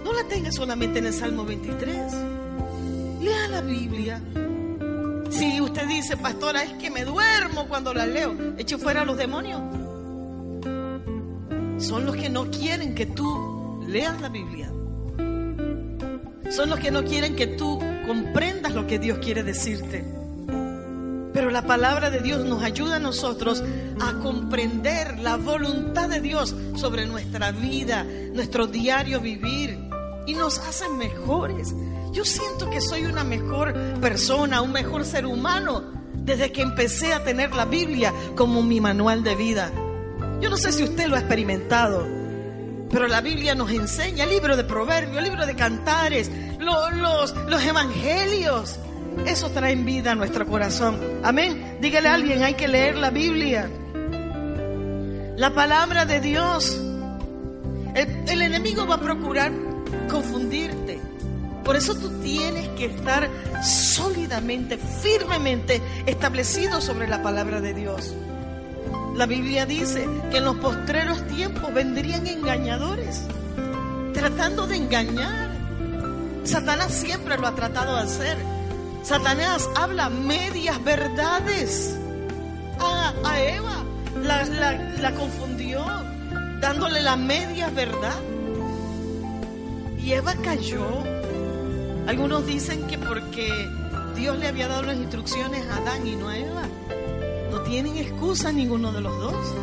No 0.03 0.13
la 0.13 0.23
tenga 0.27 0.51
solamente 0.51 0.99
en 0.99 1.07
el 1.07 1.13
Salmo 1.13 1.43
23. 1.43 2.13
Lea 3.21 3.47
la 3.49 3.61
Biblia. 3.61 4.21
Si 5.29 5.59
usted 5.61 5.87
dice, 5.87 6.17
pastora, 6.17 6.63
es 6.63 6.73
que 6.73 6.89
me 6.89 7.03
duermo 7.03 7.67
cuando 7.67 7.93
la 7.93 8.05
leo, 8.05 8.35
eche 8.57 8.77
fuera 8.77 9.01
a 9.01 9.05
los 9.05 9.17
demonios. 9.17 9.61
Son 11.77 12.05
los 12.05 12.15
que 12.15 12.29
no 12.29 12.49
quieren 12.49 12.95
que 12.95 13.05
tú 13.05 13.83
leas 13.87 14.19
la 14.21 14.29
Biblia. 14.29 14.71
Son 16.49 16.69
los 16.69 16.79
que 16.79 16.91
no 16.91 17.03
quieren 17.03 17.35
que 17.35 17.47
tú 17.47 17.79
comprendas 18.07 18.73
lo 18.73 18.87
que 18.87 18.97
Dios 18.97 19.19
quiere 19.19 19.43
decirte. 19.43 20.18
Pero 21.39 21.51
la 21.51 21.61
palabra 21.61 22.09
de 22.09 22.19
Dios 22.19 22.43
nos 22.43 22.61
ayuda 22.63 22.97
a 22.97 22.99
nosotros 22.99 23.63
a 24.01 24.11
comprender 24.15 25.19
la 25.19 25.37
voluntad 25.37 26.09
de 26.09 26.19
Dios 26.19 26.53
sobre 26.75 27.05
nuestra 27.05 27.53
vida, 27.53 28.03
nuestro 28.33 28.67
diario 28.67 29.21
vivir. 29.21 29.79
Y 30.27 30.33
nos 30.33 30.59
hace 30.59 30.89
mejores. 30.89 31.73
Yo 32.11 32.25
siento 32.25 32.69
que 32.69 32.81
soy 32.81 33.05
una 33.05 33.23
mejor 33.23 33.73
persona, 34.01 34.61
un 34.61 34.73
mejor 34.73 35.05
ser 35.05 35.25
humano, 35.25 35.81
desde 36.13 36.51
que 36.51 36.61
empecé 36.61 37.13
a 37.13 37.23
tener 37.23 37.55
la 37.55 37.63
Biblia 37.63 38.13
como 38.35 38.61
mi 38.61 38.81
manual 38.81 39.23
de 39.23 39.35
vida. 39.35 39.71
Yo 40.41 40.49
no 40.49 40.57
sé 40.57 40.73
si 40.73 40.83
usted 40.83 41.07
lo 41.07 41.15
ha 41.15 41.19
experimentado, 41.19 42.05
pero 42.91 43.07
la 43.07 43.21
Biblia 43.21 43.55
nos 43.55 43.71
enseña, 43.71 44.25
el 44.25 44.31
libro 44.31 44.57
de 44.57 44.65
proverbios, 44.65 45.19
el 45.19 45.23
libro 45.23 45.45
de 45.45 45.55
cantares, 45.55 46.29
los, 46.59 46.93
los, 46.97 47.33
los 47.47 47.63
evangelios. 47.63 48.77
Eso 49.25 49.49
trae 49.51 49.75
vida 49.75 50.11
a 50.11 50.15
nuestro 50.15 50.45
corazón. 50.45 50.97
Amén. 51.23 51.77
Dígale 51.81 52.09
a 52.09 52.13
alguien, 52.15 52.43
hay 52.43 52.55
que 52.55 52.67
leer 52.67 52.95
la 52.95 53.09
Biblia. 53.09 53.69
La 55.37 55.53
palabra 55.53 56.05
de 56.05 56.19
Dios. 56.19 56.79
El, 57.95 58.07
el 58.27 58.41
enemigo 58.41 58.85
va 58.85 58.95
a 58.95 59.01
procurar 59.01 59.51
confundirte. 60.09 60.99
Por 61.63 61.75
eso 61.75 61.95
tú 61.95 62.09
tienes 62.21 62.67
que 62.69 62.85
estar 62.85 63.29
sólidamente, 63.63 64.77
firmemente 64.77 65.81
establecido 66.05 66.81
sobre 66.81 67.07
la 67.07 67.21
palabra 67.21 67.61
de 67.61 67.73
Dios. 67.73 68.15
La 69.15 69.25
Biblia 69.25 69.65
dice 69.65 70.07
que 70.31 70.37
en 70.37 70.45
los 70.45 70.55
postreros 70.57 71.27
tiempos 71.27 71.73
vendrían 71.73 72.25
engañadores, 72.25 73.21
tratando 74.13 74.65
de 74.65 74.77
engañar. 74.77 75.49
Satanás 76.43 76.93
siempre 76.93 77.37
lo 77.37 77.47
ha 77.47 77.53
tratado 77.53 77.97
de 77.97 78.03
hacer. 78.03 78.37
Satanás 79.03 79.69
habla 79.75 80.09
medias 80.09 80.83
verdades. 80.83 81.97
A, 82.79 83.41
Eva 83.41 83.83
la, 84.23 84.45
la, 85.01 85.13
confundió, 85.13 85.83
dándole 86.61 87.01
la 87.01 87.15
media 87.15 87.69
verdad. 87.69 88.19
Y 89.97 90.13
Eva 90.13 90.33
cayó. 90.43 90.85
Algunos 92.07 92.45
dicen 92.45 92.87
que 92.87 92.97
porque 92.97 93.49
Dios 94.15 94.37
le 94.37 94.47
había 94.47 94.67
dado 94.67 94.83
las 94.83 94.95
instrucciones 94.95 95.65
a 95.67 95.77
Adán 95.77 96.07
y 96.07 96.15
no 96.15 96.29
a 96.29 96.37
Eva. 96.37 96.63
No 97.51 97.61
tienen 97.61 97.97
excusa 97.97 98.51
ninguno 98.51 98.91
de 98.91 99.01
los 99.01 99.17
dos. 99.19 99.55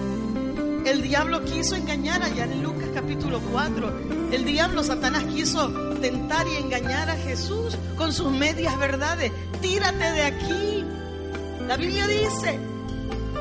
El 0.87 1.03
diablo 1.03 1.45
quiso 1.45 1.75
engañar 1.75 2.23
allá 2.23 2.45
en 2.45 2.63
Lucas 2.63 2.89
capítulo 2.95 3.41
4. 3.51 4.31
El 4.31 4.45
diablo, 4.45 4.85
Satanás, 4.85 5.25
quiso 5.25 5.69
tentar 6.01 6.47
y 6.47 6.63
engañar 6.63 7.11
a 7.11 7.17
Jesús 7.17 7.77
con 7.97 8.13
sus 8.13 8.31
medias 8.31 8.79
verdades. 8.79 9.33
Tírate 9.61 10.13
de 10.13 10.23
aquí. 10.23 10.85
La 11.67 11.77
Biblia 11.77 12.07
dice, 12.07 12.61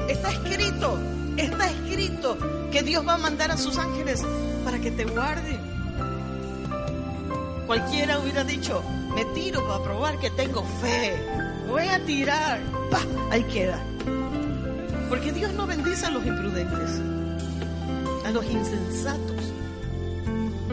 está 0.09 0.31
escrito, 0.31 0.97
está 1.37 1.69
escrito 1.69 2.35
que 2.71 2.81
Dios 2.81 3.07
va 3.07 3.13
a 3.13 3.19
mandar 3.19 3.51
a 3.51 3.57
sus 3.57 3.77
ángeles 3.77 4.23
para 4.63 4.79
que 4.79 4.89
te 4.89 5.05
guarden. 5.05 5.59
Cualquiera 7.67 8.17
hubiera 8.17 8.43
dicho, 8.43 8.81
me 9.13 9.23
tiro 9.35 9.67
para 9.67 9.83
probar 9.83 10.17
que 10.17 10.31
tengo 10.31 10.65
fe. 10.81 11.13
Voy 11.67 11.87
a 11.89 12.03
tirar. 12.03 12.59
Ahí 13.29 13.43
queda. 13.43 13.79
Porque 15.09 15.31
Dios 15.31 15.53
no 15.53 15.67
bendice 15.67 16.07
a 16.07 16.09
los 16.09 16.25
imprudentes, 16.25 17.01
a 18.25 18.31
los 18.31 18.45
insensatos. 18.45 19.35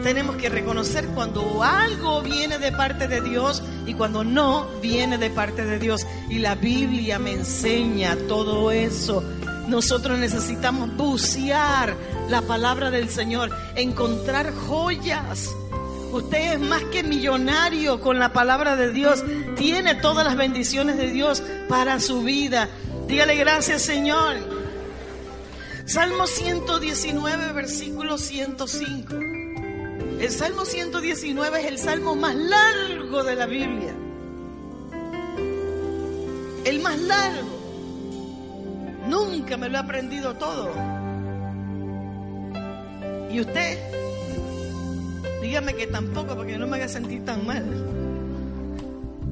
Tenemos 0.03 0.35
que 0.35 0.49
reconocer 0.49 1.07
cuando 1.07 1.63
algo 1.63 2.21
viene 2.21 2.59
de 2.59 2.73
parte 2.73 3.07
de 3.07 3.21
Dios 3.21 3.63
y 3.85 3.93
cuando 3.93 4.25
no 4.25 4.67
viene 4.81 5.17
de 5.17 5.29
parte 5.29 5.63
de 5.63 5.79
Dios. 5.79 6.05
Y 6.29 6.39
la 6.39 6.55
Biblia 6.55 7.19
me 7.19 7.31
enseña 7.31 8.17
todo 8.27 8.71
eso. 8.71 9.23
Nosotros 9.67 10.19
necesitamos 10.19 10.93
bucear 10.97 11.95
la 12.29 12.41
palabra 12.41 12.91
del 12.91 13.09
Señor, 13.09 13.49
encontrar 13.75 14.53
joyas. 14.53 15.55
Usted 16.11 16.53
es 16.53 16.59
más 16.59 16.83
que 16.91 17.01
millonario 17.03 18.01
con 18.01 18.19
la 18.19 18.33
palabra 18.33 18.75
de 18.75 18.91
Dios. 18.91 19.23
Tiene 19.55 19.95
todas 19.95 20.25
las 20.25 20.35
bendiciones 20.35 20.97
de 20.97 21.11
Dios 21.11 21.41
para 21.69 22.01
su 22.01 22.23
vida. 22.23 22.67
Dígale 23.07 23.35
gracias, 23.35 23.81
Señor. 23.83 24.62
Salmo 25.85 26.27
119, 26.27 27.51
versículo 27.51 28.17
105. 28.17 29.15
El 30.19 30.31
Salmo 30.31 30.63
119 30.63 31.59
es 31.59 31.65
el 31.65 31.77
salmo 31.77 32.15
más 32.15 32.35
largo 32.35 33.23
de 33.23 33.35
la 33.35 33.45
Biblia. 33.45 33.93
El 36.63 36.79
más 36.79 36.97
largo. 37.01 37.49
Nunca 39.09 39.57
me 39.57 39.67
lo 39.67 39.75
he 39.75 39.79
aprendido 39.81 40.33
todo. 40.35 40.71
¿Y 43.29 43.41
usted? 43.41 43.77
Dígame 45.41 45.75
que 45.75 45.87
tampoco, 45.87 46.35
porque 46.35 46.57
no 46.57 46.65
me 46.65 46.77
haga 46.77 46.87
sentir 46.87 47.25
tan 47.25 47.45
mal. 47.45 47.65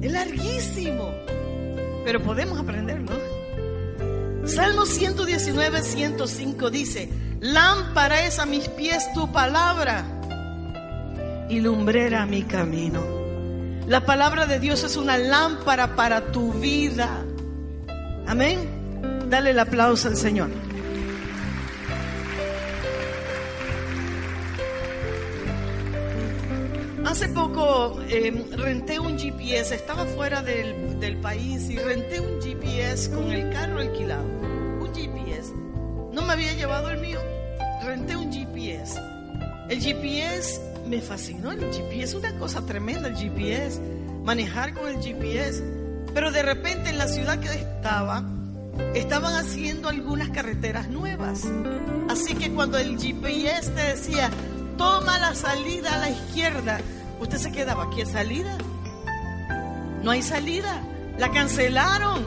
Es 0.02 0.12
larguísimo, 0.12 1.10
pero 2.04 2.22
podemos 2.22 2.60
aprenderlo. 2.60 3.41
Salmo 4.44 4.86
119, 4.86 5.82
105 5.82 6.70
dice, 6.70 7.08
lámpara 7.40 8.26
es 8.26 8.38
a 8.38 8.46
mis 8.46 8.68
pies 8.68 9.12
tu 9.14 9.30
palabra 9.30 10.04
y 11.48 11.60
lumbrera 11.60 12.26
mi 12.26 12.42
camino. 12.42 13.02
La 13.86 14.04
palabra 14.04 14.46
de 14.46 14.58
Dios 14.58 14.82
es 14.84 14.96
una 14.96 15.16
lámpara 15.16 15.94
para 15.94 16.32
tu 16.32 16.52
vida. 16.52 17.24
Amén. 18.26 19.28
Dale 19.28 19.50
el 19.50 19.58
aplauso 19.58 20.08
al 20.08 20.16
Señor. 20.16 20.50
Hace 27.12 27.28
poco 27.28 28.00
eh, 28.08 28.32
renté 28.52 28.98
un 28.98 29.18
GPS, 29.18 29.74
estaba 29.74 30.06
fuera 30.06 30.40
del, 30.40 30.98
del 30.98 31.18
país 31.18 31.68
y 31.68 31.76
renté 31.76 32.18
un 32.20 32.40
GPS 32.40 33.10
con 33.10 33.30
el 33.30 33.52
carro 33.52 33.80
alquilado. 33.80 34.24
Un 34.24 34.90
GPS. 34.94 35.52
No 36.10 36.22
me 36.22 36.32
había 36.32 36.54
llevado 36.54 36.88
el 36.88 37.00
mío, 37.02 37.20
renté 37.84 38.16
un 38.16 38.32
GPS. 38.32 38.98
El 39.68 39.82
GPS 39.82 40.58
me 40.86 41.02
fascinó, 41.02 41.52
el 41.52 41.60
GPS 41.70 42.16
una 42.16 42.34
cosa 42.38 42.64
tremenda, 42.64 43.08
el 43.08 43.16
GPS, 43.16 43.78
manejar 44.24 44.72
con 44.72 44.88
el 44.88 44.96
GPS. 45.02 45.62
Pero 46.14 46.32
de 46.32 46.42
repente 46.42 46.88
en 46.88 46.96
la 46.96 47.08
ciudad 47.08 47.38
que 47.40 47.48
estaba, 47.48 48.24
estaban 48.94 49.34
haciendo 49.34 49.90
algunas 49.90 50.30
carreteras 50.30 50.88
nuevas. 50.88 51.42
Así 52.08 52.34
que 52.36 52.50
cuando 52.52 52.78
el 52.78 52.98
GPS 52.98 53.70
te 53.72 53.82
decía, 53.82 54.30
toma 54.78 55.18
la 55.18 55.34
salida 55.34 55.92
a 55.92 55.98
la 55.98 56.08
izquierda, 56.08 56.80
usted 57.22 57.38
se 57.38 57.52
quedaba 57.52 57.84
aquí, 57.84 58.04
salida? 58.04 58.56
No 60.02 60.10
hay 60.10 60.22
salida, 60.22 60.82
la 61.18 61.30
cancelaron. 61.30 62.26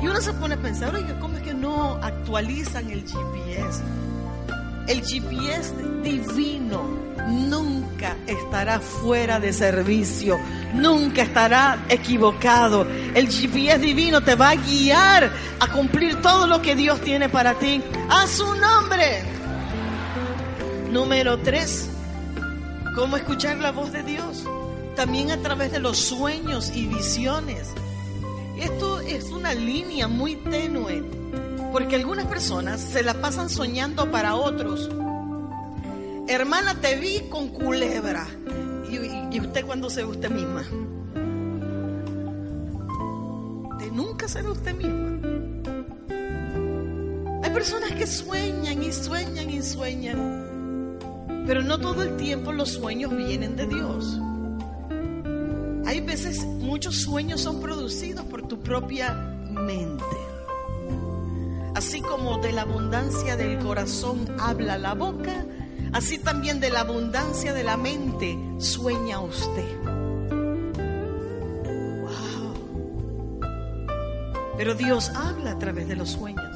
Y 0.00 0.06
uno 0.06 0.20
se 0.20 0.32
pone 0.34 0.54
a 0.54 0.58
pensar, 0.58 0.94
oiga, 0.94 1.18
¿cómo 1.18 1.36
es 1.36 1.42
que 1.42 1.54
no 1.54 1.94
actualizan 2.02 2.90
el 2.90 3.02
GPS? 3.02 3.82
El 4.86 5.02
GPS 5.02 5.74
divino 6.02 7.04
nunca 7.28 8.16
estará 8.26 8.80
fuera 8.80 9.40
de 9.40 9.52
servicio, 9.52 10.38
nunca 10.74 11.22
estará 11.22 11.84
equivocado. 11.88 12.86
El 13.14 13.28
GPS 13.28 13.78
divino 13.78 14.20
te 14.20 14.34
va 14.34 14.50
a 14.50 14.54
guiar 14.56 15.30
a 15.58 15.66
cumplir 15.68 16.20
todo 16.20 16.46
lo 16.46 16.60
que 16.60 16.76
Dios 16.76 17.00
tiene 17.00 17.28
para 17.28 17.54
ti. 17.54 17.82
A 18.10 18.26
su 18.26 18.44
nombre. 18.56 19.22
Número 20.90 21.38
tres, 21.38 21.88
¿cómo 22.94 23.16
escuchar 23.16 23.58
la 23.58 23.72
voz 23.72 23.92
de 23.92 24.02
Dios? 24.02 24.44
También 24.96 25.30
a 25.30 25.38
través 25.38 25.72
de 25.72 25.80
los 25.80 25.98
sueños 25.98 26.70
y 26.74 26.86
visiones. 26.86 27.68
Esto 28.56 29.00
es 29.00 29.30
una 29.30 29.52
línea 29.54 30.06
muy 30.08 30.36
tenue 30.36 31.02
porque 31.74 31.96
algunas 31.96 32.26
personas 32.26 32.80
se 32.80 33.02
la 33.02 33.14
pasan 33.14 33.50
soñando 33.50 34.08
para 34.12 34.36
otros. 34.36 34.88
Hermana, 36.28 36.80
te 36.80 36.96
vi 36.96 37.28
con 37.28 37.48
culebra. 37.48 38.28
¿Y, 38.88 39.40
usted 39.40 39.66
cuándo 39.66 39.90
se 39.90 40.04
ve 40.04 40.10
usted 40.10 40.30
misma? 40.30 40.60
Usted 43.72 43.90
nunca 43.90 44.28
se 44.28 44.40
ve 44.40 44.50
usted 44.50 44.72
misma. 44.72 45.18
Hay 47.42 47.50
personas 47.50 47.90
que 47.90 48.06
sueñan 48.06 48.80
y 48.80 48.92
sueñan 48.92 49.50
y 49.50 49.60
sueñan. 49.60 50.43
Pero 51.46 51.62
no 51.62 51.78
todo 51.78 52.02
el 52.02 52.16
tiempo 52.16 52.52
los 52.52 52.70
sueños 52.70 53.14
vienen 53.14 53.56
de 53.56 53.66
Dios. 53.66 54.18
Hay 55.86 56.00
veces 56.00 56.44
muchos 56.44 57.02
sueños 57.02 57.42
son 57.42 57.60
producidos 57.60 58.24
por 58.24 58.48
tu 58.48 58.60
propia 58.60 59.12
mente. 59.50 60.04
Así 61.74 62.00
como 62.00 62.38
de 62.38 62.52
la 62.52 62.62
abundancia 62.62 63.36
del 63.36 63.58
corazón 63.58 64.34
habla 64.38 64.78
la 64.78 64.94
boca, 64.94 65.44
así 65.92 66.18
también 66.18 66.60
de 66.60 66.70
la 66.70 66.80
abundancia 66.80 67.52
de 67.52 67.64
la 67.64 67.76
mente 67.76 68.38
sueña 68.58 69.20
usted. 69.20 69.76
Wow. 72.00 72.54
Pero 74.56 74.74
Dios 74.74 75.10
habla 75.10 75.50
a 75.52 75.58
través 75.58 75.88
de 75.88 75.96
los 75.96 76.10
sueños. 76.10 76.53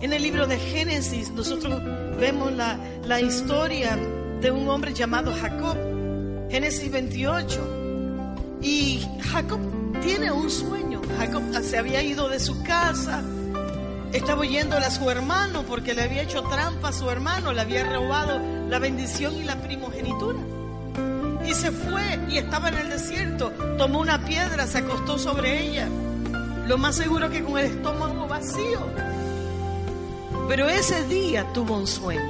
En 0.00 0.12
el 0.12 0.22
libro 0.22 0.46
de 0.46 0.58
Génesis 0.58 1.30
nosotros 1.30 1.82
vemos 2.18 2.52
la, 2.52 2.78
la 3.04 3.20
historia 3.20 3.98
de 4.40 4.50
un 4.50 4.68
hombre 4.68 4.92
llamado 4.92 5.32
Jacob. 5.40 5.76
Génesis 6.50 6.90
28. 6.90 8.58
Y 8.60 9.06
Jacob 9.32 9.60
tiene 10.02 10.30
un 10.30 10.50
sueño. 10.50 11.00
Jacob 11.18 11.42
se 11.62 11.78
había 11.78 12.02
ido 12.02 12.28
de 12.28 12.38
su 12.38 12.62
casa, 12.62 13.22
estaba 14.12 14.40
oyéndole 14.40 14.84
a 14.84 14.90
su 14.90 15.10
hermano 15.10 15.62
porque 15.62 15.94
le 15.94 16.02
había 16.02 16.22
hecho 16.22 16.42
trampa 16.42 16.88
a 16.88 16.92
su 16.92 17.10
hermano, 17.10 17.52
le 17.52 17.60
había 17.60 17.84
robado 17.84 18.40
la 18.68 18.78
bendición 18.78 19.34
y 19.34 19.44
la 19.44 19.56
primogenitura. 19.56 20.38
Y 21.46 21.54
se 21.54 21.70
fue 21.70 22.18
y 22.28 22.38
estaba 22.38 22.68
en 22.68 22.78
el 22.78 22.88
desierto, 22.90 23.50
tomó 23.78 24.00
una 24.00 24.24
piedra, 24.24 24.66
se 24.66 24.78
acostó 24.78 25.18
sobre 25.18 25.68
ella. 25.68 25.88
Lo 26.66 26.76
más 26.76 26.96
seguro 26.96 27.30
que 27.30 27.42
con 27.42 27.58
el 27.58 27.66
estómago 27.66 28.26
vacío. 28.26 29.15
Pero 30.48 30.68
ese 30.68 31.04
día 31.06 31.52
tuvo 31.52 31.76
un 31.76 31.86
sueño. 31.86 32.22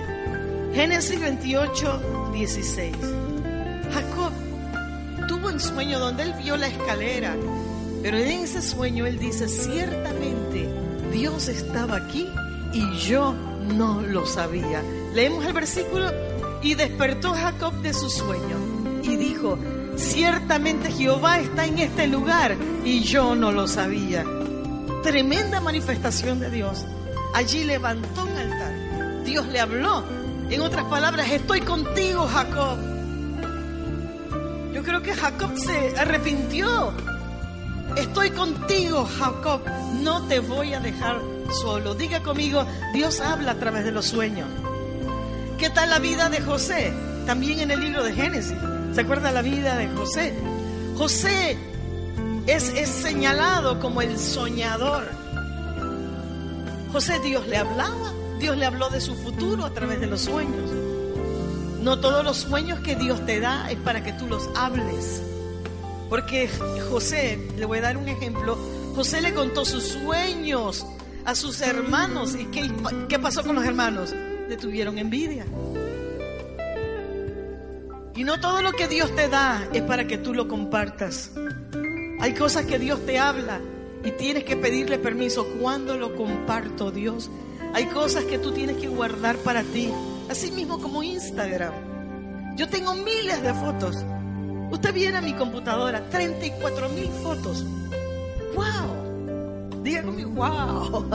Génesis 0.74 1.20
28, 1.20 2.30
16. 2.32 2.96
Jacob 3.92 4.32
tuvo 5.28 5.48
un 5.48 5.60
sueño 5.60 5.98
donde 5.98 6.22
él 6.22 6.34
vio 6.42 6.56
la 6.56 6.68
escalera, 6.68 7.36
pero 8.02 8.16
en 8.18 8.42
ese 8.42 8.62
sueño 8.62 9.06
él 9.06 9.18
dice, 9.18 9.48
ciertamente 9.48 10.68
Dios 11.12 11.48
estaba 11.48 11.96
aquí 11.96 12.26
y 12.72 12.96
yo 12.98 13.34
no 13.74 14.00
lo 14.02 14.26
sabía. 14.26 14.82
Leemos 15.14 15.44
el 15.44 15.52
versículo 15.52 16.10
y 16.62 16.74
despertó 16.74 17.32
Jacob 17.32 17.74
de 17.82 17.92
su 17.92 18.08
sueño 18.08 18.56
y 19.02 19.16
dijo, 19.16 19.58
ciertamente 19.96 20.90
Jehová 20.90 21.38
está 21.40 21.66
en 21.66 21.78
este 21.78 22.06
lugar 22.06 22.56
y 22.84 23.00
yo 23.00 23.34
no 23.34 23.52
lo 23.52 23.66
sabía. 23.66 24.24
Tremenda 25.02 25.60
manifestación 25.60 26.40
de 26.40 26.50
Dios. 26.50 26.84
Allí 27.36 27.64
levantó 27.64 28.24
un 28.24 28.34
altar. 28.34 29.22
Dios 29.22 29.46
le 29.48 29.60
habló. 29.60 30.02
En 30.48 30.62
otras 30.62 30.84
palabras, 30.84 31.28
estoy 31.30 31.60
contigo, 31.60 32.26
Jacob. 32.26 32.78
Yo 34.72 34.82
creo 34.82 35.02
que 35.02 35.14
Jacob 35.14 35.50
se 35.58 35.98
arrepintió. 35.98 36.94
Estoy 37.94 38.30
contigo, 38.30 39.06
Jacob. 39.18 39.60
No 40.00 40.22
te 40.28 40.40
voy 40.40 40.72
a 40.72 40.80
dejar 40.80 41.20
solo. 41.60 41.94
Diga 41.94 42.22
conmigo, 42.22 42.64
Dios 42.94 43.20
habla 43.20 43.52
a 43.52 43.56
través 43.56 43.84
de 43.84 43.92
los 43.92 44.06
sueños. 44.06 44.48
¿Qué 45.58 45.68
tal 45.68 45.90
la 45.90 45.98
vida 45.98 46.30
de 46.30 46.40
José? 46.40 46.90
También 47.26 47.60
en 47.60 47.70
el 47.70 47.80
libro 47.80 48.02
de 48.02 48.14
Génesis. 48.14 48.56
¿Se 48.94 49.02
acuerda 49.02 49.30
la 49.30 49.42
vida 49.42 49.76
de 49.76 49.88
José? 49.88 50.32
José 50.96 51.58
es, 52.46 52.70
es 52.70 52.88
señalado 52.88 53.78
como 53.78 54.00
el 54.00 54.18
soñador. 54.18 55.26
José 56.96 57.20
Dios 57.20 57.46
le 57.46 57.58
hablaba. 57.58 58.10
Dios 58.38 58.56
le 58.56 58.64
habló 58.64 58.88
de 58.88 59.02
su 59.02 59.14
futuro 59.16 59.66
a 59.66 59.74
través 59.74 60.00
de 60.00 60.06
los 60.06 60.22
sueños. 60.22 60.70
No 61.82 62.00
todos 62.00 62.24
los 62.24 62.38
sueños 62.38 62.80
que 62.80 62.96
Dios 62.96 63.26
te 63.26 63.38
da 63.38 63.70
es 63.70 63.76
para 63.76 64.02
que 64.02 64.14
tú 64.14 64.26
los 64.26 64.48
hables. 64.56 65.20
Porque 66.08 66.48
José, 66.88 67.50
le 67.58 67.66
voy 67.66 67.80
a 67.80 67.82
dar 67.82 67.98
un 67.98 68.08
ejemplo, 68.08 68.56
José 68.94 69.20
le 69.20 69.34
contó 69.34 69.66
sus 69.66 69.82
sueños 69.84 70.86
a 71.26 71.34
sus 71.34 71.60
hermanos. 71.60 72.34
¿Y 72.34 72.46
qué, 72.46 72.72
qué 73.10 73.18
pasó 73.18 73.42
con 73.42 73.56
los 73.56 73.66
hermanos? 73.66 74.14
Le 74.48 74.56
tuvieron 74.56 74.96
envidia. 74.96 75.44
Y 78.14 78.24
no 78.24 78.40
todo 78.40 78.62
lo 78.62 78.72
que 78.72 78.88
Dios 78.88 79.14
te 79.14 79.28
da 79.28 79.68
es 79.74 79.82
para 79.82 80.06
que 80.06 80.16
tú 80.16 80.32
lo 80.32 80.48
compartas. 80.48 81.30
Hay 82.20 82.32
cosas 82.32 82.64
que 82.64 82.78
Dios 82.78 83.04
te 83.04 83.18
habla 83.18 83.60
y 84.06 84.12
tienes 84.12 84.44
que 84.44 84.56
pedirle 84.56 84.98
permiso. 85.00 85.44
¿Cuándo 85.60 85.96
lo 85.96 86.14
comparto, 86.14 86.92
Dios? 86.92 87.28
Hay 87.74 87.86
cosas 87.86 88.24
que 88.24 88.38
tú 88.38 88.52
tienes 88.52 88.76
que 88.76 88.86
guardar 88.86 89.36
para 89.38 89.64
ti. 89.64 89.92
Así 90.30 90.52
mismo 90.52 90.80
como 90.80 91.02
Instagram. 91.02 91.72
Yo 92.56 92.68
tengo 92.68 92.94
miles 92.94 93.42
de 93.42 93.52
fotos. 93.52 93.96
Usted 94.70 94.94
viene 94.94 95.18
a 95.18 95.20
mi 95.20 95.34
computadora, 95.34 96.08
34 96.08 96.88
mil 96.90 97.08
fotos. 97.22 97.64
¡Wow! 98.54 100.04
Conmigo, 100.04 100.30
¡wow! 100.30 101.06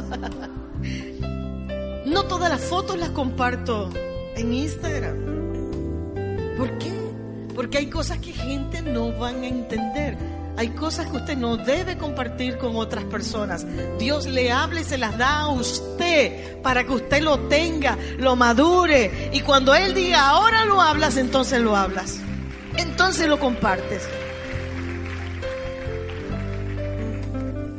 No 2.06 2.24
todas 2.24 2.50
las 2.50 2.62
fotos 2.62 2.98
las 2.98 3.12
comparto 3.12 3.90
en 4.36 4.54
Instagram. 4.54 5.16
¿Por 6.58 6.78
qué? 6.78 6.92
Porque 7.56 7.78
hay 7.78 7.88
cosas 7.88 8.18
que 8.18 8.34
gente 8.34 8.82
no 8.82 9.12
van 9.18 9.44
a 9.44 9.48
entender. 9.48 10.18
Hay 10.58 10.70
cosas 10.70 11.08
que 11.08 11.18
usted 11.18 11.38
no 11.38 11.58
debe 11.58 11.98
compartir 11.98 12.58
con 12.58 12.76
otras 12.76 13.06
personas. 13.06 13.66
Dios 13.98 14.26
le 14.28 14.52
habla 14.52 14.82
y 14.82 14.84
se 14.84 14.98
las 14.98 15.18
da 15.18 15.40
a 15.40 15.48
usted 15.50 16.62
para 16.62 16.84
que 16.84 16.92
usted 16.92 17.22
lo 17.22 17.40
tenga, 17.48 17.98
lo 18.18 18.36
madure. 18.36 19.30
Y 19.34 19.42
cuando 19.42 19.74
Él 19.74 19.94
diga, 19.94 20.30
ahora 20.30 20.66
lo 20.66 20.82
hablas, 20.82 21.18
entonces 21.18 21.62
lo 21.62 21.76
hablas. 21.76 22.20
Entonces 22.78 23.28
lo 23.28 23.40
compartes. 23.40 24.08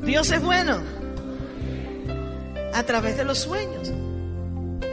Dios 0.03 0.31
es 0.31 0.43
bueno 0.43 0.79
a 2.75 2.83
través 2.83 3.17
de 3.17 3.25
los 3.25 3.39
sueños. 3.39 3.93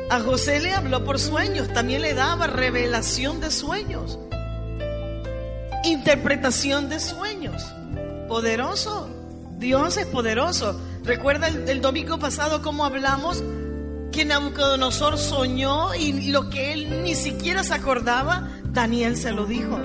A 0.09 0.19
José 0.19 0.59
le 0.59 0.73
habló 0.73 1.03
por 1.03 1.19
sueños, 1.19 1.71
también 1.73 2.01
le 2.01 2.13
daba 2.13 2.47
revelación 2.47 3.39
de 3.41 3.51
sueños 3.51 4.17
interpretación 5.83 6.89
de 6.89 6.99
sueños. 6.99 7.63
Poderoso, 8.27 9.09
Dios 9.57 9.97
es 9.97 10.05
poderoso. 10.05 10.79
Recuerda 11.03 11.47
el, 11.47 11.81
domingo 11.81 12.19
pasado 12.19 12.61
cómo 12.61 12.85
hablamos 12.85 13.43
que 14.11 14.25
Nabucodonosor 14.25 15.17
soñó 15.17 15.93
y 15.95 16.31
lo 16.31 16.49
que 16.49 16.73
él 16.73 17.03
ni 17.03 17.15
siquiera 17.15 17.63
se 17.63 17.73
acordaba, 17.73 18.49
Daniel 18.65 19.17
se 19.17 19.31
lo 19.31 19.45
dijo. 19.45 19.79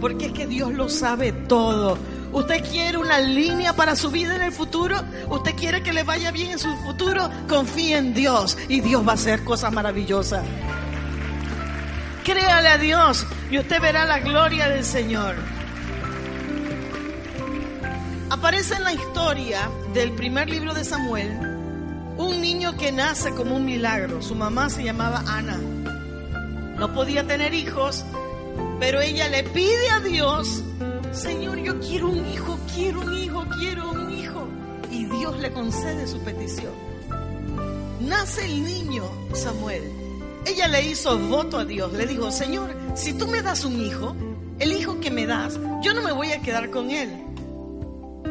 Porque 0.00 0.26
es 0.26 0.32
que 0.32 0.46
Dios 0.46 0.72
lo 0.72 0.88
sabe 0.88 1.32
todo. 1.32 1.98
Usted 2.32 2.64
quiere 2.68 2.98
una 2.98 3.20
línea 3.20 3.74
para 3.74 3.94
su 3.94 4.10
vida 4.10 4.34
en 4.34 4.42
el 4.42 4.52
futuro. 4.52 4.96
Usted 5.30 5.54
quiere 5.54 5.82
que 5.82 5.92
le 5.92 6.02
vaya 6.02 6.30
bien 6.30 6.50
en 6.50 6.58
su 6.58 6.74
futuro. 6.78 7.30
Confíe 7.48 7.96
en 7.96 8.12
Dios 8.12 8.58
y 8.68 8.80
Dios 8.80 9.06
va 9.06 9.12
a 9.12 9.14
hacer 9.14 9.44
cosas 9.44 9.72
maravillosas. 9.72 10.44
Créale 12.24 12.68
a 12.68 12.78
Dios 12.78 13.26
y 13.50 13.58
usted 13.58 13.80
verá 13.80 14.04
la 14.04 14.18
gloria 14.20 14.68
del 14.68 14.84
Señor. 14.84 15.36
Aparece 18.30 18.74
en 18.74 18.84
la 18.84 18.92
historia 18.92 19.70
del 19.92 20.12
primer 20.12 20.50
libro 20.50 20.74
de 20.74 20.84
Samuel 20.84 21.38
un 22.16 22.40
niño 22.40 22.76
que 22.76 22.90
nace 22.90 23.30
como 23.34 23.56
un 23.56 23.64
milagro. 23.64 24.22
Su 24.22 24.34
mamá 24.34 24.70
se 24.70 24.82
llamaba 24.82 25.22
Ana. 25.26 25.58
No 26.78 26.92
podía 26.92 27.26
tener 27.26 27.54
hijos, 27.54 28.04
pero 28.80 29.00
ella 29.00 29.28
le 29.28 29.44
pide 29.44 29.90
a 29.90 30.00
Dios 30.00 30.64
Señor, 31.14 31.58
yo 31.58 31.78
quiero 31.78 32.08
un 32.08 32.26
hijo, 32.26 32.58
quiero 32.74 33.00
un 33.02 33.16
hijo, 33.16 33.46
quiero 33.60 33.92
un 33.92 34.10
hijo. 34.10 34.48
Y 34.90 35.04
Dios 35.06 35.38
le 35.38 35.52
concede 35.52 36.08
su 36.08 36.18
petición. 36.24 36.72
Nace 38.00 38.44
el 38.44 38.64
niño 38.64 39.04
Samuel. 39.32 40.03
Ella 40.46 40.68
le 40.68 40.82
hizo 40.88 41.18
voto 41.18 41.58
a 41.58 41.64
Dios. 41.64 41.92
Le 41.92 42.06
dijo, 42.06 42.30
Señor, 42.30 42.74
si 42.94 43.12
tú 43.14 43.26
me 43.26 43.42
das 43.42 43.64
un 43.64 43.80
hijo, 43.80 44.14
el 44.58 44.72
hijo 44.72 45.00
que 45.00 45.10
me 45.10 45.26
das, 45.26 45.58
yo 45.82 45.94
no 45.94 46.02
me 46.02 46.12
voy 46.12 46.32
a 46.32 46.40
quedar 46.42 46.70
con 46.70 46.90
él. 46.90 47.10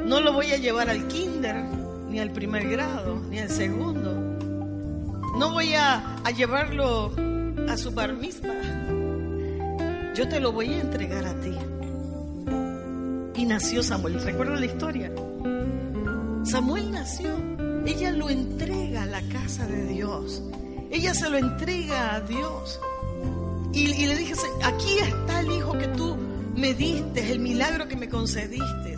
No 0.06 0.20
lo 0.20 0.34
voy 0.34 0.52
a 0.52 0.58
llevar 0.58 0.90
al 0.90 1.08
kinder, 1.08 1.64
ni 2.10 2.20
al 2.20 2.32
primer 2.32 2.70
grado, 2.70 3.22
ni 3.30 3.40
al 3.40 3.50
segundo. 3.50 4.14
No 5.38 5.52
voy 5.52 5.74
a, 5.74 6.22
llevarlo 6.36 7.12
a 7.68 7.78
su 7.78 7.92
bar 7.92 8.16
Yo 10.16 10.30
te 10.30 10.40
lo 10.40 10.52
voy 10.52 10.74
a 10.74 10.82
entregar 10.82 11.26
a 11.26 11.34
ti 11.40 11.58
y 13.36 13.46
nació 13.46 13.84
Samuel. 13.84 14.22
¿Recuerdan 14.22 14.60
la 14.60 14.66
historia? 14.66 15.12
Samuel 16.44 16.92
nació. 16.92 17.30
Ella 17.86 18.12
lo 18.12 18.30
entrega 18.30 19.04
a 19.04 19.06
la 19.06 19.22
casa 19.24 19.66
de 19.68 19.86
Dios. 19.88 20.42
Ella 20.94 21.16
se 21.16 21.28
lo 21.28 21.40
entrega 21.40 22.14
a 22.14 22.22
Dios. 22.22 22.80
Y, 23.74 24.06
le 24.06 24.16
dije, 24.16 24.36
aquí 24.64 25.00
está 25.00 25.40
el 25.40 25.52
hijo 25.52 25.74
que 25.74 25.88
tú 25.88 26.16
me 26.56 26.76
diste, 26.76 27.32
el 27.32 27.40
milagro 27.40 27.88
que 27.88 27.96
me 27.96 28.08
concediste. 28.08 28.98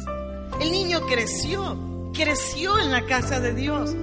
El 0.60 0.71
niño 0.73 0.99
creció, 1.08 1.79
creció 2.13 2.77
en 2.79 2.91
la 2.91 3.05
casa 3.05 3.39
de 3.39 3.53
Dios. 3.53 3.95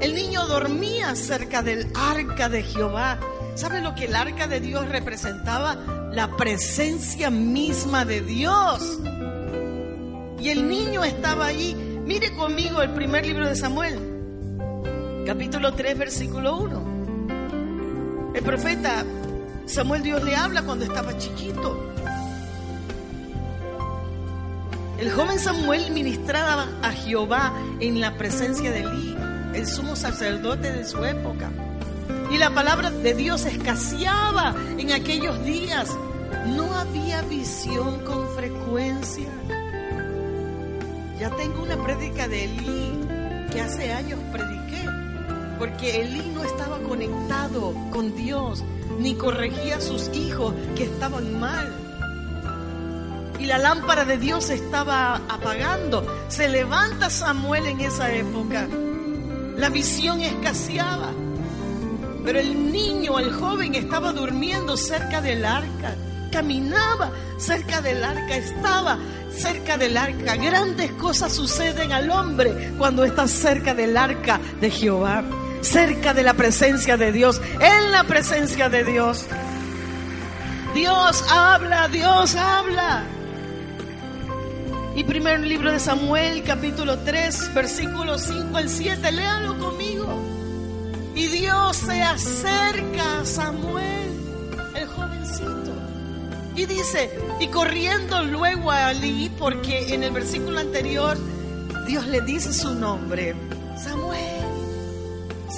El 0.00 0.16
niño 0.16 0.44
dormía 0.48 1.14
cerca 1.14 1.62
del 1.62 1.86
arca 1.94 2.48
de 2.48 2.64
Jehová. 2.64 3.20
¿Sabe 3.54 3.80
lo 3.80 3.94
que 3.94 4.06
el 4.06 4.16
arca 4.16 4.48
de 4.48 4.58
Dios 4.58 4.88
representaba? 4.88 5.76
La 6.12 6.36
presencia 6.36 7.30
misma 7.30 8.04
de 8.04 8.22
Dios. 8.22 8.98
Y 10.40 10.48
el 10.48 10.68
niño 10.68 11.04
estaba 11.04 11.46
allí. 11.46 11.76
Mire 12.04 12.34
conmigo 12.34 12.82
el 12.82 12.90
primer 12.90 13.24
libro 13.24 13.46
de 13.46 13.54
Samuel, 13.54 14.00
capítulo 15.24 15.74
3, 15.74 15.96
versículo 15.96 16.56
1. 16.56 16.85
El 18.36 18.42
profeta 18.42 19.02
Samuel 19.64 20.02
Dios 20.02 20.22
le 20.22 20.36
habla 20.36 20.60
cuando 20.60 20.84
estaba 20.84 21.16
chiquito. 21.16 21.94
El 24.98 25.10
joven 25.10 25.38
Samuel 25.38 25.90
ministraba 25.90 26.68
a 26.82 26.92
Jehová 26.92 27.54
en 27.80 27.98
la 27.98 28.18
presencia 28.18 28.70
de 28.70 28.80
Elí, 28.80 29.16
el 29.54 29.66
sumo 29.66 29.96
sacerdote 29.96 30.70
de 30.70 30.84
su 30.84 31.02
época. 31.02 31.50
Y 32.30 32.36
la 32.36 32.50
palabra 32.50 32.90
de 32.90 33.14
Dios 33.14 33.46
escaseaba 33.46 34.54
en 34.76 34.92
aquellos 34.92 35.42
días. 35.42 35.88
No 36.54 36.74
había 36.74 37.22
visión 37.22 38.00
con 38.04 38.28
frecuencia. 38.36 39.28
Ya 41.18 41.30
tengo 41.30 41.62
una 41.62 41.82
prédica 41.82 42.28
de 42.28 42.44
Elí 42.44 43.00
que 43.50 43.62
hace 43.62 43.94
años 43.94 44.20
prediqué, 44.30 44.55
porque 45.58 46.02
Elí 46.02 46.30
no 46.34 46.44
estaba 46.44 46.78
conectado 46.78 47.74
con 47.90 48.14
Dios, 48.14 48.62
ni 48.98 49.14
corregía 49.14 49.76
a 49.76 49.80
sus 49.80 50.08
hijos 50.14 50.54
que 50.76 50.84
estaban 50.84 51.38
mal. 51.38 51.72
Y 53.38 53.46
la 53.46 53.58
lámpara 53.58 54.04
de 54.04 54.16
Dios 54.16 54.50
estaba 54.50 55.16
apagando. 55.28 56.06
Se 56.28 56.48
levanta 56.48 57.10
Samuel 57.10 57.66
en 57.66 57.80
esa 57.80 58.12
época. 58.12 58.66
La 59.56 59.68
visión 59.68 60.20
escaseaba. 60.20 61.12
Pero 62.24 62.40
el 62.40 62.72
niño, 62.72 63.18
el 63.18 63.32
joven, 63.32 63.74
estaba 63.74 64.12
durmiendo 64.12 64.76
cerca 64.76 65.20
del 65.20 65.44
arca. 65.44 65.94
Caminaba 66.32 67.12
cerca 67.38 67.80
del 67.80 68.02
arca, 68.02 68.36
estaba 68.36 68.98
cerca 69.30 69.76
del 69.76 69.96
arca. 69.96 70.36
Grandes 70.36 70.92
cosas 70.92 71.32
suceden 71.32 71.92
al 71.92 72.10
hombre 72.10 72.72
cuando 72.78 73.04
está 73.04 73.28
cerca 73.28 73.74
del 73.74 73.96
arca 73.96 74.40
de 74.60 74.70
Jehová, 74.70 75.22
cerca 75.60 76.14
de 76.14 76.22
la 76.22 76.34
presencia 76.34 76.96
de 76.96 77.12
Dios, 77.12 77.40
en 77.60 77.92
la 77.92 78.04
presencia 78.04 78.68
de 78.68 78.84
Dios. 78.84 79.26
Dios 80.74 81.24
habla, 81.30 81.88
Dios 81.88 82.34
habla. 82.36 83.04
Y 84.94 85.04
primer 85.04 85.40
libro 85.40 85.72
de 85.72 85.78
Samuel, 85.78 86.42
capítulo 86.42 86.98
3, 87.00 87.54
versículos 87.54 88.22
5 88.22 88.56
al 88.56 88.68
7, 88.68 89.12
léalo 89.12 89.58
conmigo. 89.58 90.06
Y 91.14 91.26
Dios 91.26 91.76
se 91.76 92.02
acerca 92.02 93.20
a 93.20 93.24
Samuel, 93.24 94.10
el 94.74 94.86
jovencito 94.86 95.66
y 96.56 96.64
dice, 96.64 97.10
y 97.38 97.48
corriendo 97.48 98.22
luego 98.22 98.70
a 98.70 98.88
Ali, 98.88 99.30
porque 99.38 99.92
en 99.94 100.02
el 100.02 100.10
versículo 100.10 100.58
anterior 100.58 101.18
Dios 101.86 102.06
le 102.06 102.22
dice 102.22 102.52
su 102.52 102.74
nombre, 102.74 103.34
Samuel, 103.76 104.35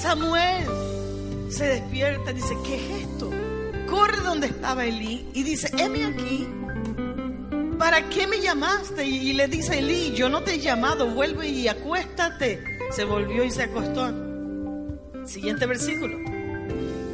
Samuel. 0.00 0.66
Se 1.50 1.64
despierta, 1.66 2.32
dice, 2.32 2.56
¿qué 2.64 2.76
es 2.76 3.02
esto? 3.02 3.30
Corre 3.90 4.18
donde 4.18 4.46
estaba 4.48 4.84
Elí 4.84 5.28
y 5.32 5.42
dice, 5.42 5.70
heme 5.76 6.04
aquí. 6.04 6.46
¿Para 7.78 8.08
qué 8.08 8.26
me 8.26 8.40
llamaste? 8.40 9.04
Y, 9.04 9.32
le 9.32 9.48
dice 9.48 9.78
Elí, 9.78 10.12
yo 10.12 10.28
no 10.28 10.42
te 10.42 10.54
he 10.54 10.58
llamado, 10.58 11.06
vuelve 11.06 11.48
y 11.48 11.68
acuéstate. 11.68 12.62
Se 12.90 13.04
volvió 13.04 13.44
y 13.44 13.50
se 13.50 13.64
acostó. 13.64 14.12
Siguiente 15.24 15.66
versículo. 15.66 16.18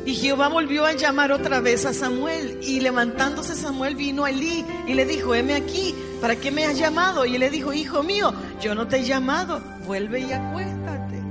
Y 0.07 0.15
Jehová 0.15 0.49
volvió 0.49 0.85
a 0.85 0.93
llamar 0.93 1.33
otra 1.33 1.61
vez 1.61 1.87
a 1.87 1.95
Samuel. 1.95 2.59
Y 2.63 2.81
levantándose 2.81 3.55
Samuel 3.55 3.95
vino 3.95 4.25
a 4.25 4.31
Elí 4.31 4.65
y 4.87 4.95
le 4.95 5.07
dijo, 5.07 5.35
heme 5.35 5.55
aquí, 5.55 5.95
¿para 6.21 6.37
qué 6.37 6.51
me 6.51 6.67
has 6.67 6.79
llamado? 6.79 7.25
Y 7.25 7.39
le 7.39 7.51
dijo, 7.51 7.73
hijo 7.73 8.03
mío, 8.03 8.35
yo 8.61 8.75
no 8.75 8.89
te 8.89 8.99
he 8.99 9.05
llamado, 9.05 9.61
vuelve 9.87 10.21
y 10.21 10.33
acuéstate. 10.33 11.23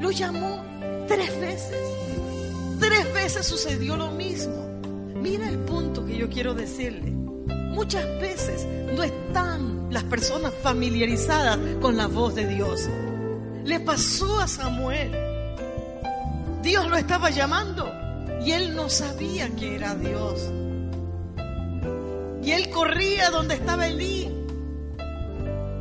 Lo 0.00 0.10
llamó 0.10 0.67
tres 1.08 1.40
veces. 1.40 1.76
Tres 2.78 3.12
veces 3.12 3.46
sucedió 3.46 3.96
lo 3.96 4.10
mismo. 4.12 4.68
Mira 5.14 5.48
el 5.48 5.58
punto 5.58 6.06
que 6.06 6.16
yo 6.16 6.28
quiero 6.28 6.54
decirle. 6.54 7.10
Muchas 7.10 8.04
veces 8.20 8.66
no 8.94 9.02
están 9.02 9.88
las 9.90 10.04
personas 10.04 10.52
familiarizadas 10.62 11.58
con 11.80 11.96
la 11.96 12.06
voz 12.06 12.34
de 12.34 12.46
Dios. 12.46 12.88
Le 13.64 13.80
pasó 13.80 14.40
a 14.40 14.46
Samuel. 14.46 15.10
Dios 16.62 16.88
lo 16.88 16.96
estaba 16.96 17.30
llamando 17.30 17.92
y 18.44 18.52
él 18.52 18.74
no 18.76 18.88
sabía 18.88 19.48
que 19.56 19.76
era 19.76 19.94
Dios. 19.94 20.50
Y 22.42 22.52
él 22.52 22.70
corría 22.70 23.30
donde 23.30 23.54
estaba 23.54 23.86
Elí. 23.86 24.28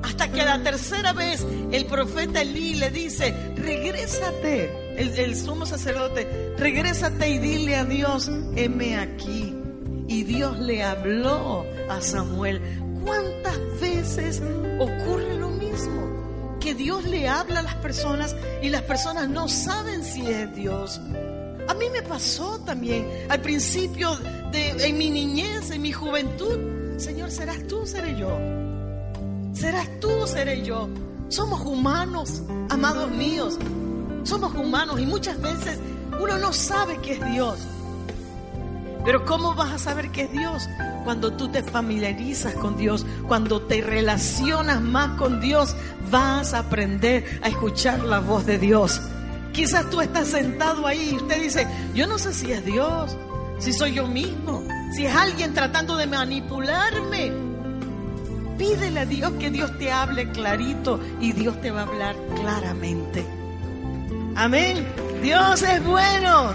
Hasta 0.04 0.32
que 0.32 0.44
la 0.44 0.62
tercera 0.64 1.14
vez 1.14 1.46
el 1.72 1.86
profeta 1.86 2.42
Elí 2.42 2.76
le 2.76 2.90
dice, 2.90 3.34
regrésate, 3.56 4.87
el, 4.98 5.36
sumo 5.36 5.66
sacerdote, 5.66 6.56
regrésate 6.58 7.30
y 7.30 7.38
dile 7.38 7.76
a 7.76 7.86
Dios, 7.86 8.30
heme 8.56 8.98
aquí. 8.98 9.54
Y 10.08 10.24
Dios 10.24 10.60
le 10.60 10.84
habló 10.84 11.66
a 11.90 12.02
Samuel. 12.02 12.62
¿Cuántas 13.04 13.58
veces 13.80 14.42
ocurre 14.80 15.38
lo 15.38 15.50
mismo? 15.50 16.58
Que 16.60 16.74
Dios 16.74 17.04
le 17.06 17.28
habla 17.28 17.60
a 17.60 17.64
las 17.64 17.76
personas 17.76 18.36
y 18.62 18.70
las 18.70 18.82
personas 18.84 19.30
no 19.30 19.48
saben 19.48 20.04
si 20.04 20.26
es 20.26 20.54
Dios. 20.56 21.00
A 21.68 21.74
mí 21.74 21.86
me 21.92 22.02
pasó 22.02 22.60
también 22.60 23.06
al 23.30 23.42
principio 23.42 24.16
de 24.52 24.70
en 24.88 24.98
mi 24.98 25.10
niñez, 25.10 25.70
en 25.72 25.82
mi 25.82 25.92
juventud. 25.92 26.98
Señor, 26.98 27.30
serás 27.30 27.68
tú, 27.68 27.86
seré 27.86 28.18
yo. 28.18 28.38
Serás 29.54 29.88
tú, 30.00 30.10
seré 30.26 30.64
yo. 30.64 30.88
Somos 31.30 31.62
humanos, 31.66 32.42
amados 32.70 33.12
míos. 33.12 33.60
Somos 34.28 34.54
humanos 34.56 35.00
y 35.00 35.06
muchas 35.06 35.40
veces 35.40 35.80
uno 36.20 36.38
no 36.38 36.52
sabe 36.52 36.98
qué 36.98 37.14
es 37.14 37.32
Dios. 37.32 37.60
Pero 39.06 39.24
¿cómo 39.24 39.56
vas 39.56 39.72
a 39.72 39.78
saber 39.78 40.12
qué 40.12 40.24
es 40.24 40.32
Dios? 40.34 40.68
Cuando 41.06 41.32
tú 41.32 41.48
te 41.48 41.64
familiarizas 41.64 42.54
con 42.56 42.76
Dios, 42.76 43.06
cuando 43.26 43.62
te 43.62 43.80
relacionas 43.80 44.82
más 44.82 45.18
con 45.18 45.40
Dios, 45.40 45.78
vas 46.12 46.54
a 46.54 46.60
aprender 46.60 47.40
a 47.42 47.48
escuchar 47.48 48.04
la 48.04 48.20
voz 48.20 48.46
de 48.46 48.58
Dios. 48.58 49.00
Quizás 49.54 49.90
tú 49.90 50.02
estás 50.02 50.28
sentado 50.28 50.86
ahí 50.86 51.12
y 51.14 51.16
usted 51.16 51.42
dice, 51.42 51.66
yo 51.94 52.06
no 52.06 52.18
sé 52.18 52.34
si 52.34 52.52
es 52.52 52.66
Dios, 52.66 53.16
si 53.60 53.72
soy 53.72 53.94
yo 53.94 54.08
mismo, 54.08 54.62
si 54.94 55.06
es 55.06 55.16
alguien 55.16 55.54
tratando 55.54 55.96
de 55.96 56.06
manipularme. 56.06 57.32
Pídele 58.58 59.00
a 59.00 59.06
Dios 59.06 59.32
que 59.40 59.52
Dios 59.52 59.72
te 59.78 59.90
hable 59.90 60.30
clarito 60.32 61.00
y 61.22 61.32
Dios 61.32 61.62
te 61.62 61.72
va 61.72 61.84
a 61.84 61.84
hablar 61.84 62.18
claramente. 62.36 63.37
Amén. 64.38 64.86
Dios 65.24 65.64
es 65.64 65.84
bueno. 65.84 66.54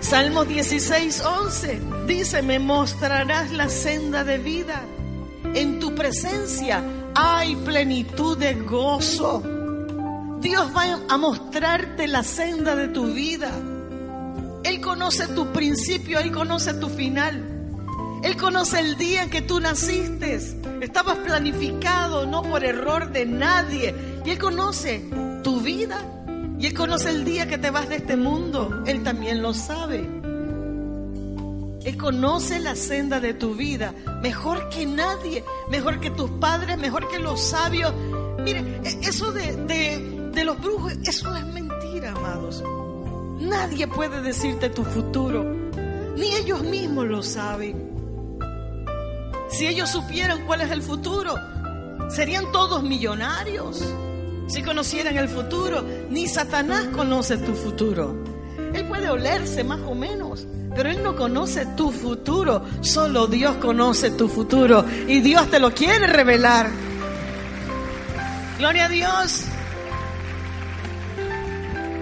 Salmo 0.00 0.44
16, 0.44 1.20
11 1.20 1.80
dice, 2.08 2.42
me 2.42 2.58
mostrarás 2.58 3.52
la 3.52 3.68
senda 3.68 4.24
de 4.24 4.38
vida. 4.38 4.82
En 5.54 5.78
tu 5.78 5.94
presencia 5.94 6.82
hay 7.14 7.54
plenitud 7.54 8.36
de 8.36 8.54
gozo. 8.54 9.40
Dios 10.40 10.68
va 10.76 10.98
a 11.08 11.16
mostrarte 11.16 12.08
la 12.08 12.24
senda 12.24 12.74
de 12.74 12.88
tu 12.88 13.06
vida. 13.12 13.52
Él 14.64 14.80
conoce 14.80 15.28
tu 15.28 15.52
principio, 15.52 16.18
Él 16.18 16.32
conoce 16.32 16.74
tu 16.74 16.88
final. 16.88 17.57
Él 18.22 18.36
conoce 18.36 18.80
el 18.80 18.96
día 18.96 19.22
en 19.22 19.30
que 19.30 19.42
tú 19.42 19.60
naciste. 19.60 20.38
Estabas 20.80 21.18
planificado 21.18 22.26
no 22.26 22.42
por 22.42 22.64
error 22.64 23.10
de 23.10 23.26
nadie. 23.26 23.94
Y 24.24 24.30
Él 24.30 24.38
conoce 24.38 25.04
tu 25.42 25.60
vida. 25.60 26.04
Y 26.58 26.66
Él 26.66 26.74
conoce 26.74 27.10
el 27.10 27.24
día 27.24 27.46
que 27.46 27.58
te 27.58 27.70
vas 27.70 27.88
de 27.88 27.96
este 27.96 28.16
mundo. 28.16 28.82
Él 28.86 29.02
también 29.02 29.42
lo 29.42 29.54
sabe. 29.54 30.08
Él 31.84 31.96
conoce 31.96 32.58
la 32.58 32.74
senda 32.74 33.20
de 33.20 33.34
tu 33.34 33.54
vida 33.54 33.94
mejor 34.22 34.68
que 34.68 34.86
nadie, 34.86 35.44
mejor 35.70 36.00
que 36.00 36.10
tus 36.10 36.30
padres, 36.32 36.78
mejor 36.78 37.08
que 37.08 37.18
los 37.18 37.40
sabios. 37.40 37.92
Mire, 38.42 38.80
e-, 38.84 39.08
eso 39.08 39.32
de, 39.32 39.56
de, 39.56 40.30
de 40.32 40.44
los 40.44 40.60
brujos, 40.60 40.92
eso 41.04 41.34
es 41.34 41.46
mentira, 41.46 42.12
amados. 42.12 42.62
Nadie 43.40 43.86
puede 43.86 44.20
decirte 44.20 44.68
tu 44.70 44.84
futuro, 44.84 45.44
ni 46.16 46.34
ellos 46.34 46.62
mismos 46.64 47.06
lo 47.06 47.22
saben. 47.22 47.87
Si 49.50 49.66
ellos 49.66 49.90
supieran 49.90 50.44
cuál 50.46 50.60
es 50.60 50.70
el 50.70 50.82
futuro, 50.82 51.34
serían 52.10 52.50
todos 52.52 52.82
millonarios. 52.82 53.82
Si 54.46 54.62
conocieran 54.62 55.16
el 55.16 55.28
futuro, 55.28 55.84
ni 56.10 56.26
Satanás 56.26 56.86
conoce 56.94 57.36
tu 57.38 57.54
futuro. 57.54 58.24
Él 58.74 58.86
puede 58.86 59.08
olerse 59.08 59.64
más 59.64 59.80
o 59.80 59.94
menos, 59.94 60.46
pero 60.74 60.90
Él 60.90 61.02
no 61.02 61.16
conoce 61.16 61.66
tu 61.76 61.90
futuro. 61.90 62.64
Solo 62.80 63.26
Dios 63.26 63.56
conoce 63.56 64.10
tu 64.10 64.28
futuro 64.28 64.84
y 65.06 65.20
Dios 65.20 65.50
te 65.50 65.58
lo 65.58 65.72
quiere 65.72 66.06
revelar. 66.06 66.68
Gloria 68.58 68.86
a 68.86 68.88
Dios. 68.88 69.44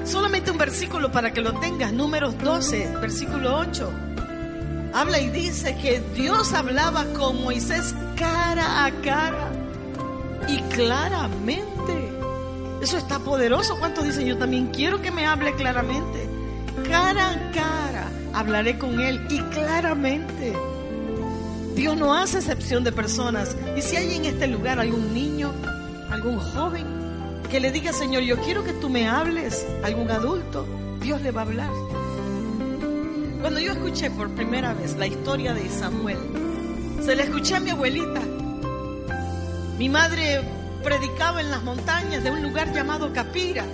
Solamente 0.04 0.50
un 0.50 0.58
versículo 0.58 1.10
para 1.10 1.32
que 1.32 1.40
lo 1.40 1.54
tengas, 1.58 1.92
números 1.92 2.38
12, 2.38 2.96
versículo 3.00 3.58
8. 3.58 4.05
Habla 4.92 5.20
y 5.20 5.30
dice 5.30 5.76
que 5.76 6.00
Dios 6.14 6.52
hablaba 6.52 7.04
con 7.12 7.42
Moisés 7.42 7.94
cara 8.16 8.86
a 8.86 8.90
cara 9.02 9.50
y 10.48 10.58
claramente. 10.74 12.12
Eso 12.82 12.96
está 12.96 13.18
poderoso. 13.18 13.78
¿Cuántos 13.78 14.04
dicen 14.04 14.26
yo 14.26 14.38
también 14.38 14.68
quiero 14.68 15.02
que 15.02 15.10
me 15.10 15.26
hable 15.26 15.54
claramente? 15.54 16.28
Cara 16.88 17.30
a 17.30 17.50
cara 17.52 18.10
hablaré 18.36 18.78
con 18.78 19.00
él 19.00 19.26
y 19.30 19.40
claramente. 19.54 20.54
Dios 21.74 21.96
no 21.96 22.14
hace 22.14 22.38
excepción 22.38 22.84
de 22.84 22.92
personas. 22.92 23.56
Y 23.76 23.82
si 23.82 23.96
hay 23.96 24.14
en 24.14 24.26
este 24.26 24.46
lugar 24.46 24.78
algún 24.78 25.14
niño, 25.14 25.52
algún 26.10 26.38
joven, 26.38 26.86
que 27.50 27.60
le 27.60 27.72
diga, 27.72 27.92
Señor, 27.92 28.22
yo 28.22 28.38
quiero 28.40 28.62
que 28.62 28.72
tú 28.74 28.90
me 28.90 29.08
hables, 29.08 29.66
algún 29.82 30.10
adulto, 30.10 30.66
Dios 31.00 31.22
le 31.22 31.30
va 31.30 31.42
a 31.42 31.44
hablar. 31.44 31.70
Cuando 33.46 33.60
yo 33.60 33.74
escuché 33.74 34.10
por 34.10 34.28
primera 34.30 34.74
vez 34.74 34.96
la 34.96 35.06
historia 35.06 35.54
de 35.54 35.70
Samuel, 35.70 36.18
se 37.00 37.14
la 37.14 37.22
escuché 37.22 37.54
a 37.54 37.60
mi 37.60 37.70
abuelita. 37.70 38.20
Mi 39.78 39.88
madre 39.88 40.42
predicaba 40.82 41.40
en 41.40 41.52
las 41.52 41.62
montañas 41.62 42.24
de 42.24 42.32
un 42.32 42.42
lugar 42.42 42.72
llamado 42.74 43.12
Capira, 43.12 43.64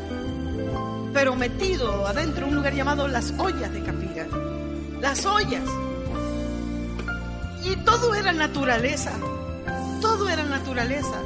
pero 1.15 1.37
metido 1.37 2.07
adentro 2.07 2.49
un 2.49 2.55
lugar 2.55 2.75
llamado 2.75 3.09
Las 3.09 3.33
Ollas 3.39 3.73
de 3.73 3.83
Capira. 3.83 4.27
Las 5.01 5.25
ollas. 5.25 5.65
Y 7.65 7.75
todo 7.77 8.15
era 8.15 8.35
naturaleza. 8.35 9.13
Todo 10.03 10.29
era 10.29 10.43
naturaleza. 10.43 11.19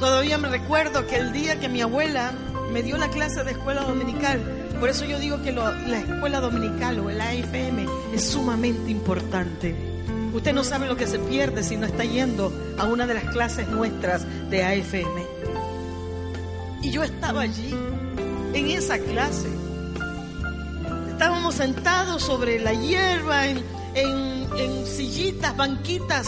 Todavía 0.00 0.36
me 0.36 0.48
recuerdo 0.48 1.06
que 1.06 1.14
el 1.14 1.30
día 1.30 1.60
que 1.60 1.68
mi 1.68 1.80
abuela 1.80 2.32
me 2.72 2.82
dio 2.82 2.98
la 2.98 3.08
clase 3.08 3.44
de 3.44 3.52
escuela 3.52 3.82
dominical, 3.82 4.61
por 4.82 4.90
eso 4.90 5.04
yo 5.04 5.20
digo 5.20 5.40
que 5.44 5.52
la 5.52 6.00
escuela 6.00 6.40
dominical 6.40 6.98
o 6.98 7.08
el 7.08 7.20
AFM 7.20 7.86
es 8.12 8.24
sumamente 8.24 8.90
importante. 8.90 9.76
Usted 10.34 10.52
no 10.52 10.64
sabe 10.64 10.88
lo 10.88 10.96
que 10.96 11.06
se 11.06 11.20
pierde 11.20 11.62
si 11.62 11.76
no 11.76 11.86
está 11.86 12.04
yendo 12.04 12.52
a 12.76 12.86
una 12.86 13.06
de 13.06 13.14
las 13.14 13.22
clases 13.26 13.68
nuestras 13.68 14.26
de 14.50 14.64
AFM. 14.64 15.24
Y 16.82 16.90
yo 16.90 17.04
estaba 17.04 17.42
allí, 17.42 17.72
en 18.54 18.70
esa 18.70 18.98
clase. 18.98 19.46
Estábamos 21.10 21.54
sentados 21.54 22.24
sobre 22.24 22.58
la 22.58 22.72
hierba, 22.72 23.46
en, 23.46 23.62
en, 23.94 24.48
en 24.56 24.84
sillitas, 24.84 25.56
banquitas 25.56 26.26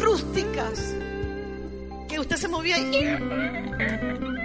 rústicas 0.00 0.92
que 2.08 2.18
usted 2.18 2.36
se 2.36 2.48
movía 2.48 2.78
y... 2.80 4.41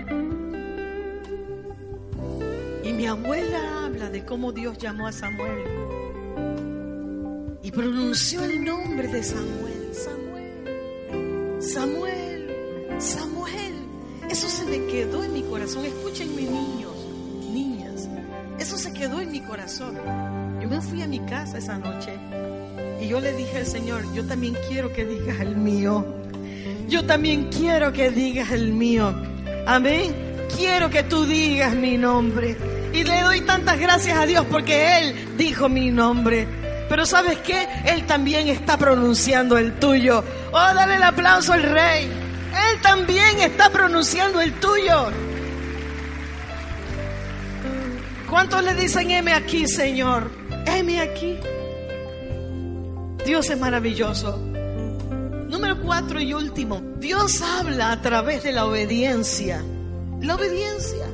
mi 2.98 3.06
abuela 3.06 3.86
habla 3.86 4.10
de 4.10 4.26
cómo 4.26 4.52
Dios 4.52 4.78
llamó 4.78 5.08
a 5.08 5.12
Samuel 5.12 5.64
y 7.62 7.72
pronunció 7.72 8.44
el 8.44 8.66
nombre 8.66 9.08
de 9.08 9.24
Samuel, 9.24 9.94
Samuel, 9.94 11.62
Samuel, 11.62 13.00
Samuel. 13.00 13.74
Eso 14.30 14.50
se 14.50 14.66
me 14.66 14.86
quedó 14.88 15.24
en 15.24 15.34
mi 15.34 15.44
corazón. 15.44 15.86
Escúchenme 15.86 16.42
niños, 16.42 16.96
niñas, 17.54 18.10
eso 18.60 18.78
se 18.78 18.92
quedó 18.94 19.22
en 19.22 19.32
mi 19.32 19.42
corazón. 19.42 19.96
Yo 20.60 20.68
me 20.68 20.82
fui 20.82 21.02
a 21.02 21.08
mi 21.08 21.20
casa 21.20 21.60
esa 21.60 21.78
noche 21.78 22.14
y 23.00 23.08
yo 23.08 23.22
le 23.22 23.32
dije 23.34 23.58
al 23.58 23.66
Señor, 23.66 24.12
yo 24.14 24.26
también 24.26 24.58
quiero 24.68 24.92
que 24.92 25.06
digas 25.06 25.40
el 25.40 25.56
mío 25.56 26.06
yo 26.90 27.06
también 27.06 27.50
quiero 27.50 27.92
que 27.92 28.12
digas 28.12 28.52
el 28.52 28.72
mío. 28.72 29.14
Amén. 29.66 30.16
Quiero 30.56 30.90
que 30.90 31.04
tú 31.04 31.26
digas 31.26 31.76
mi 31.76 31.98
nombre. 31.98 32.56
Y 32.98 33.04
le 33.04 33.22
doy 33.22 33.42
tantas 33.42 33.80
gracias 33.80 34.18
a 34.18 34.26
Dios 34.26 34.44
porque 34.50 34.98
Él 34.98 35.38
dijo 35.38 35.70
mi 35.70 35.92
nombre. 35.92 36.48
Pero 36.90 37.06
sabes 37.06 37.38
qué? 37.46 37.68
Él 37.86 38.08
también 38.08 38.48
está 38.48 38.76
pronunciando 38.76 39.56
el 39.56 39.78
tuyo. 39.78 40.24
Oh, 40.52 40.74
dale 40.74 40.96
el 40.96 41.04
aplauso 41.04 41.54
al 41.54 41.62
rey. 41.62 42.06
Él 42.06 42.82
también 42.82 43.40
está 43.40 43.70
pronunciando 43.70 44.42
el 44.42 44.52
tuyo. 44.54 45.12
¿Cuántos 48.28 48.64
le 48.64 48.74
dicen 48.74 49.12
M 49.12 49.32
aquí, 49.32 49.68
Señor? 49.68 50.32
M 50.66 51.00
aquí. 51.00 51.38
Dios 53.28 53.48
es 53.48 53.60
maravilloso. 53.60 54.40
Número 55.50 55.80
cuatro 55.84 56.20
y 56.20 56.34
último, 56.34 56.82
Dios 56.98 57.44
habla 57.44 57.92
a 57.92 58.02
través 58.02 58.42
de 58.42 58.54
la 58.54 58.66
obediencia. 58.66 59.64
La 60.20 60.34
obediencia. 60.34 61.07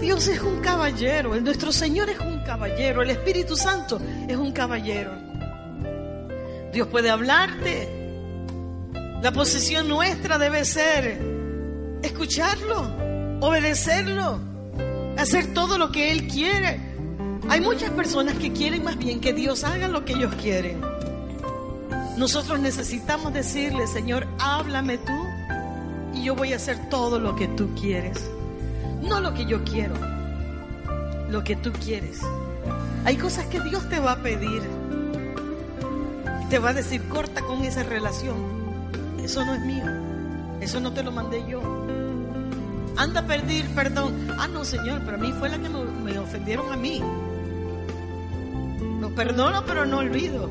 Dios 0.00 0.28
es 0.28 0.40
un 0.42 0.60
caballero, 0.60 1.38
nuestro 1.40 1.72
Señor 1.72 2.10
es 2.10 2.20
un 2.20 2.40
caballero, 2.40 3.02
el 3.02 3.10
Espíritu 3.10 3.56
Santo 3.56 3.98
es 4.28 4.36
un 4.36 4.52
caballero. 4.52 5.12
Dios 6.72 6.88
puede 6.88 7.08
hablarte. 7.08 7.88
La 9.22 9.32
posición 9.32 9.88
nuestra 9.88 10.36
debe 10.36 10.64
ser 10.66 11.18
escucharlo, 12.02 12.90
obedecerlo, 13.40 14.38
hacer 15.16 15.54
todo 15.54 15.78
lo 15.78 15.90
que 15.90 16.12
Él 16.12 16.28
quiere. 16.28 16.78
Hay 17.48 17.62
muchas 17.62 17.90
personas 17.90 18.34
que 18.34 18.52
quieren 18.52 18.84
más 18.84 18.98
bien 18.98 19.20
que 19.20 19.32
Dios 19.32 19.64
haga 19.64 19.88
lo 19.88 20.04
que 20.04 20.12
ellos 20.12 20.34
quieren. 20.34 20.82
Nosotros 22.18 22.60
necesitamos 22.60 23.32
decirle, 23.32 23.86
Señor, 23.86 24.26
háblame 24.38 24.98
tú 24.98 25.12
y 26.14 26.24
yo 26.24 26.34
voy 26.34 26.52
a 26.52 26.56
hacer 26.56 26.90
todo 26.90 27.18
lo 27.18 27.34
que 27.36 27.48
tú 27.48 27.74
quieres. 27.74 28.30
No 29.08 29.20
lo 29.20 29.32
que 29.34 29.46
yo 29.46 29.62
quiero, 29.64 29.94
lo 31.30 31.44
que 31.44 31.56
tú 31.56 31.72
quieres. 31.72 32.20
Hay 33.04 33.16
cosas 33.16 33.46
que 33.46 33.60
Dios 33.60 33.88
te 33.88 34.00
va 34.00 34.12
a 34.12 34.16
pedir. 34.16 34.62
Te 36.50 36.58
va 36.58 36.70
a 36.70 36.74
decir, 36.74 37.02
corta 37.08 37.42
con 37.42 37.62
esa 37.64 37.82
relación. 37.82 38.36
Eso 39.22 39.44
no 39.44 39.54
es 39.54 39.60
mío. 39.60 39.84
Eso 40.60 40.80
no 40.80 40.92
te 40.92 41.02
lo 41.02 41.12
mandé 41.12 41.44
yo. 41.48 41.60
Anda 42.96 43.20
a 43.20 43.26
pedir 43.26 43.66
perdón. 43.74 44.28
Ah, 44.38 44.48
no, 44.48 44.64
Señor, 44.64 45.02
pero 45.04 45.16
a 45.16 45.20
mí 45.20 45.32
fue 45.38 45.50
la 45.50 45.58
que 45.58 45.68
me, 45.68 46.18
ofendieron 46.18 46.72
a 46.72 46.76
mí. 46.76 47.00
No 49.00 49.10
perdono, 49.10 49.64
pero 49.66 49.86
no 49.86 49.98
olvido. 49.98 50.48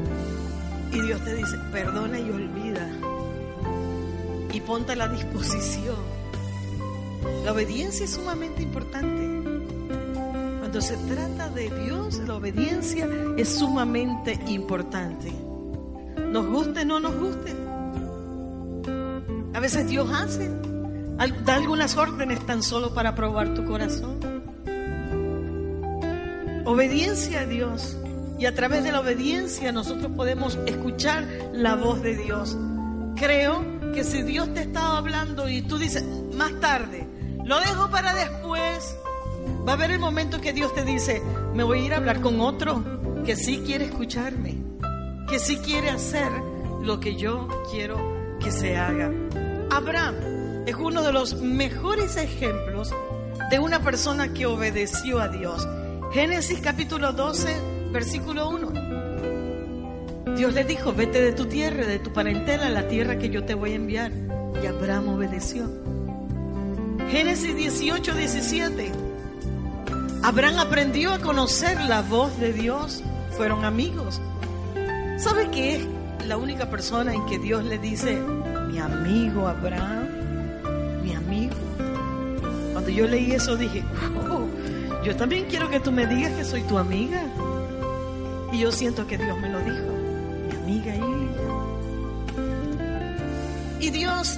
Y 0.92 1.02
Dios 1.02 1.22
te 1.24 1.36
dice, 1.36 1.58
perdona 1.72 2.20
y 2.20 2.30
olvida. 2.30 2.90
Y 4.54 4.62
ponte 4.62 4.94
a 4.94 4.96
la 4.96 5.08
disposición. 5.08 5.96
La 7.44 7.52
obediencia 7.52 8.06
es 8.06 8.12
sumamente 8.12 8.64
importante. 8.64 9.42
Cuando 10.60 10.82
se 10.82 10.98
trata 10.98 11.50
de 11.50 11.70
Dios, 11.84 12.20
la 12.20 12.36
obediencia 12.36 13.08
es 13.38 13.50
sumamente 13.50 14.40
importante. 14.48 15.32
Nos 16.32 16.46
guste 16.48 16.84
no 16.86 17.00
nos 17.00 17.16
guste. 17.16 17.54
A 19.54 19.60
veces 19.60 19.88
Dios 19.88 20.10
hace, 20.14 20.50
da 21.46 21.56
algunas 21.56 21.96
órdenes 21.96 22.46
tan 22.46 22.62
solo 22.62 22.94
para 22.94 23.16
probar 23.16 23.54
tu 23.54 23.64
corazón. 23.64 24.20
Obediencia 26.66 27.42
a 27.42 27.46
Dios. 27.46 27.98
Y 28.38 28.48
a 28.48 28.54
través 28.54 28.84
de 28.84 28.92
la 28.92 29.00
obediencia 29.00 29.72
nosotros 29.72 30.12
podemos 30.14 30.60
escuchar 30.66 31.26
la 31.54 31.76
voz 31.76 32.02
de 32.02 32.18
Dios. 32.18 32.58
Creo 33.16 33.64
que 33.94 34.04
si 34.04 34.24
Dios 34.24 34.54
te 34.54 34.62
estaba 34.62 34.98
hablando 34.98 35.48
y 35.48 35.62
tú 35.62 35.78
dices, 35.78 36.04
más 36.34 36.60
tarde, 36.60 37.05
lo 37.46 37.60
dejo 37.60 37.90
para 37.92 38.14
después, 38.16 38.98
va 39.68 39.74
a 39.74 39.76
haber 39.76 39.92
el 39.92 40.00
momento 40.00 40.42
que 40.42 40.52
Dios 40.52 40.74
te 40.74 40.84
dice, 40.84 41.22
me 41.54 41.64
voy 41.64 41.80
a 41.80 41.86
ir 41.86 41.94
a 41.94 41.98
hablar 41.98 42.20
con 42.20 42.42
otro 42.42 42.84
que 43.24 43.36
sí 43.36 43.62
quiere 43.64 43.86
escucharme, 43.86 44.58
que 45.30 45.38
sí 45.38 45.58
quiere 45.58 45.92
hacer 45.92 46.32
lo 46.82 47.00
que 47.00 47.16
yo 47.16 47.48
quiero 47.72 48.38
que 48.40 48.52
se 48.52 48.76
haga. 48.78 49.12
Abraham 49.70 50.16
es 50.66 50.76
uno 50.76 51.04
de 51.04 51.14
los 51.14 51.40
mejores 51.40 52.18
ejemplos 52.18 52.92
de 53.52 53.60
una 53.60 53.80
persona 53.80 54.34
que 54.34 54.48
obedeció 54.48 55.20
a 55.20 55.28
Dios. 55.28 55.68
Génesis 56.14 56.60
capítulo 56.62 57.14
12, 57.14 57.92
versículo 57.92 58.50
1. 58.50 60.36
Dios 60.36 60.54
le 60.54 60.64
dijo, 60.64 60.94
vete 60.94 61.22
de 61.22 61.32
tu 61.32 61.46
tierra, 61.46 61.86
de 61.86 62.00
tu 62.00 62.12
parentela, 62.12 62.66
a 62.68 62.72
la 62.72 62.88
tierra 62.88 63.20
que 63.20 63.30
yo 63.30 63.46
te 63.46 63.54
voy 63.54 63.74
a 63.74 63.76
enviar. 63.76 64.12
Y 64.64 64.66
Abraham 64.66 65.10
obedeció. 65.10 65.70
Génesis 67.16 67.56
18, 67.56 68.14
17. 68.14 68.92
Abraham 70.22 70.60
aprendió 70.60 71.14
a 71.14 71.20
conocer 71.20 71.80
la 71.86 72.02
voz 72.02 72.38
de 72.42 72.52
Dios. 72.52 73.02
Fueron 73.38 73.64
amigos. 73.64 74.20
¿Sabe 75.18 75.50
qué 75.50 75.78
es 75.78 75.88
la 76.28 76.36
única 76.36 76.70
persona 76.70 77.14
en 77.14 77.26
que 77.26 77.40
Dios 77.40 77.64
le 77.64 77.80
dice, 77.80 78.20
mi 78.68 78.80
amigo 78.80 79.48
Abraham? 79.48 80.10
Mi 81.04 81.14
amigo. 81.14 81.56
Cuando 82.74 82.90
yo 82.90 83.08
leí 83.08 83.32
eso 83.32 83.56
dije, 83.56 83.82
yo 85.06 85.16
también 85.16 85.46
quiero 85.46 85.70
que 85.70 85.80
tú 85.80 85.94
me 85.94 86.08
digas 86.08 86.34
que 86.34 86.44
soy 86.44 86.64
tu 86.64 86.78
amiga. 86.78 87.24
Y 88.52 88.60
yo 88.60 88.74
siento 88.74 89.08
que 89.08 89.18
Dios 89.18 89.40
me 89.40 89.48
lo 89.48 89.60
dijo, 89.60 89.88
mi 90.50 90.56
amiga 90.58 90.96
Y 93.80 93.90
Dios, 93.90 94.38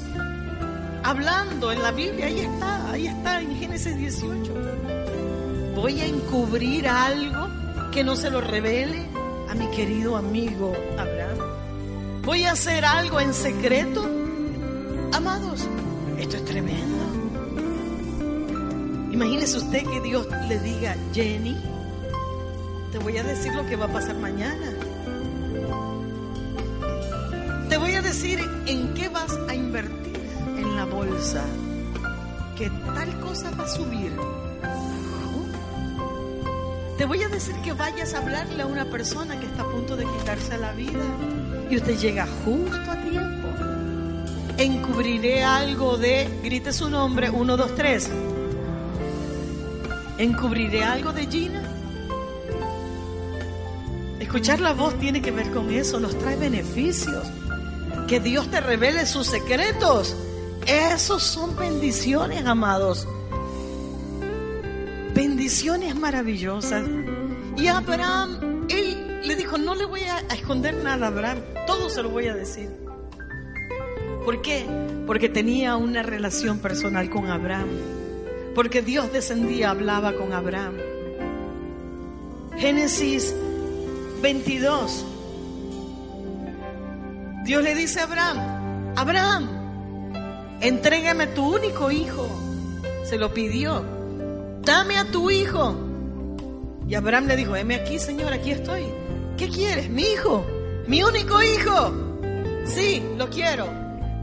hablando 1.08 1.72
en 1.72 1.82
la 1.82 1.92
Biblia, 1.92 2.26
ahí 2.26 2.42
está, 2.42 2.92
ahí 2.92 3.08
está 3.08 3.42
en 3.42 3.56
Génesis 3.56 3.96
18. 3.96 4.54
Voy 5.74 6.02
a 6.02 6.06
encubrir 6.06 6.86
algo 6.86 7.48
que 7.92 8.04
no 8.04 8.18
se 8.18 8.30
lo 8.30 8.42
revele 8.42 9.06
a 9.50 9.56
mi 9.56 9.68
querido 9.68 10.18
amigo 10.18 10.74
Abraham. 10.98 11.38
Voy 12.24 12.44
a 12.44 12.52
hacer 12.52 12.84
algo 12.84 13.22
en 13.22 13.34
secreto. 13.34 14.06
Amados, 15.14 15.66
esto 16.20 16.36
es 16.36 16.44
tremendo. 16.44 17.06
Imagínese 19.10 19.60
usted 19.60 19.88
que 19.88 20.02
Dios 20.02 20.28
le 20.50 20.60
diga, 20.60 20.94
Jenny, 21.14 21.56
te 22.92 22.98
voy 23.00 23.18
a 23.18 23.24
decir 23.24 23.54
lo 23.54 23.66
que 23.66 23.78
va 23.78 23.86
a 23.86 23.94
pasar 23.94 24.18
mañana. 24.18 24.74
Te 27.70 27.78
voy 27.78 27.94
a 27.94 28.02
decir 28.02 28.42
en 28.66 28.87
bolsa. 30.98 31.46
Que 32.58 32.70
tal 32.96 33.20
cosa 33.20 33.52
va 33.52 33.66
a 33.66 33.68
subir. 33.68 34.12
Te 36.98 37.06
voy 37.06 37.22
a 37.22 37.30
decir 37.30 37.56
que 37.64 37.74
vayas 37.74 38.16
a 38.16 38.18
hablarle 38.18 38.64
a 38.64 38.66
una 38.66 38.86
persona 38.86 39.40
que 39.40 39.46
está 39.46 39.62
a 39.62 39.70
punto 39.70 39.96
de 39.96 40.06
quitarse 40.06 40.58
la 40.58 40.72
vida 40.72 41.06
y 41.70 41.78
usted 41.78 41.96
llega 42.00 42.26
justo 42.44 42.92
a 42.92 42.96
tiempo. 43.04 43.48
Encubriré 44.58 45.44
algo 45.44 45.98
de, 45.98 46.28
grite 46.44 46.74
su 46.74 46.90
nombre, 46.90 47.30
uno, 47.30 47.56
dos, 47.56 47.76
tres. 47.76 48.10
Encubriré 50.18 50.84
algo 50.84 51.14
de 51.14 51.28
Gina 51.28 51.62
Escuchar 54.20 54.60
la 54.60 54.74
voz 54.74 54.98
tiene 55.00 55.22
que 55.22 55.30
ver 55.30 55.52
con 55.52 55.70
eso, 55.70 56.00
nos 56.00 56.18
trae 56.18 56.36
beneficios. 56.36 57.28
Que 58.08 58.20
Dios 58.20 58.50
te 58.50 58.60
revele 58.60 59.06
sus 59.06 59.28
secretos. 59.28 60.16
Esos 60.68 61.24
son 61.24 61.56
bendiciones, 61.56 62.46
amados. 62.46 63.08
Bendiciones 65.14 65.96
maravillosas. 65.96 66.84
Y 67.56 67.68
Abraham, 67.68 68.66
él 68.70 69.22
le 69.26 69.36
dijo, 69.36 69.58
no 69.58 69.76
le 69.76 69.86
voy 69.86 70.02
a 70.02 70.20
esconder 70.34 70.76
nada 70.76 71.08
a 71.08 71.10
Abraham, 71.10 71.40
todo 71.66 71.90
se 71.90 72.04
lo 72.04 72.10
voy 72.10 72.28
a 72.28 72.36
decir. 72.36 72.70
¿Por 74.26 74.42
qué? 74.42 74.66
Porque 75.06 75.30
tenía 75.30 75.78
una 75.78 76.04
relación 76.04 76.60
personal 76.60 77.10
con 77.10 77.28
Abraham. 77.28 77.70
Porque 78.54 78.82
Dios 78.82 79.12
descendía, 79.14 79.70
hablaba 79.70 80.16
con 80.16 80.34
Abraham. 80.34 80.76
Génesis 82.58 83.34
22. 84.22 85.06
Dios 87.46 87.64
le 87.64 87.76
dice 87.76 88.02
a 88.02 88.04
Abraham, 88.04 88.94
Abraham, 88.98 89.57
entrégame 90.62 91.28
tu 91.28 91.56
único 91.56 91.92
hijo. 91.92 92.28
Se 93.04 93.18
lo 93.18 93.34
pidió. 93.34 93.84
Dame 94.62 94.98
a 94.98 95.06
tu 95.12 95.32
hijo. 95.32 95.76
Y 96.88 96.96
Abraham 96.96 97.28
le 97.28 97.36
dijo, 97.36 97.56
heme 97.56 97.76
aquí, 97.76 98.00
Señor, 98.00 98.34
aquí 98.34 98.52
estoy. 98.52 98.86
¿Qué 99.38 99.50
quieres? 99.50 99.90
Mi 99.90 100.04
hijo, 100.04 100.46
mi 100.88 101.04
único 101.04 101.42
hijo. 101.42 101.94
Sí, 102.66 103.04
lo 103.18 103.30
quiero. 103.30 103.68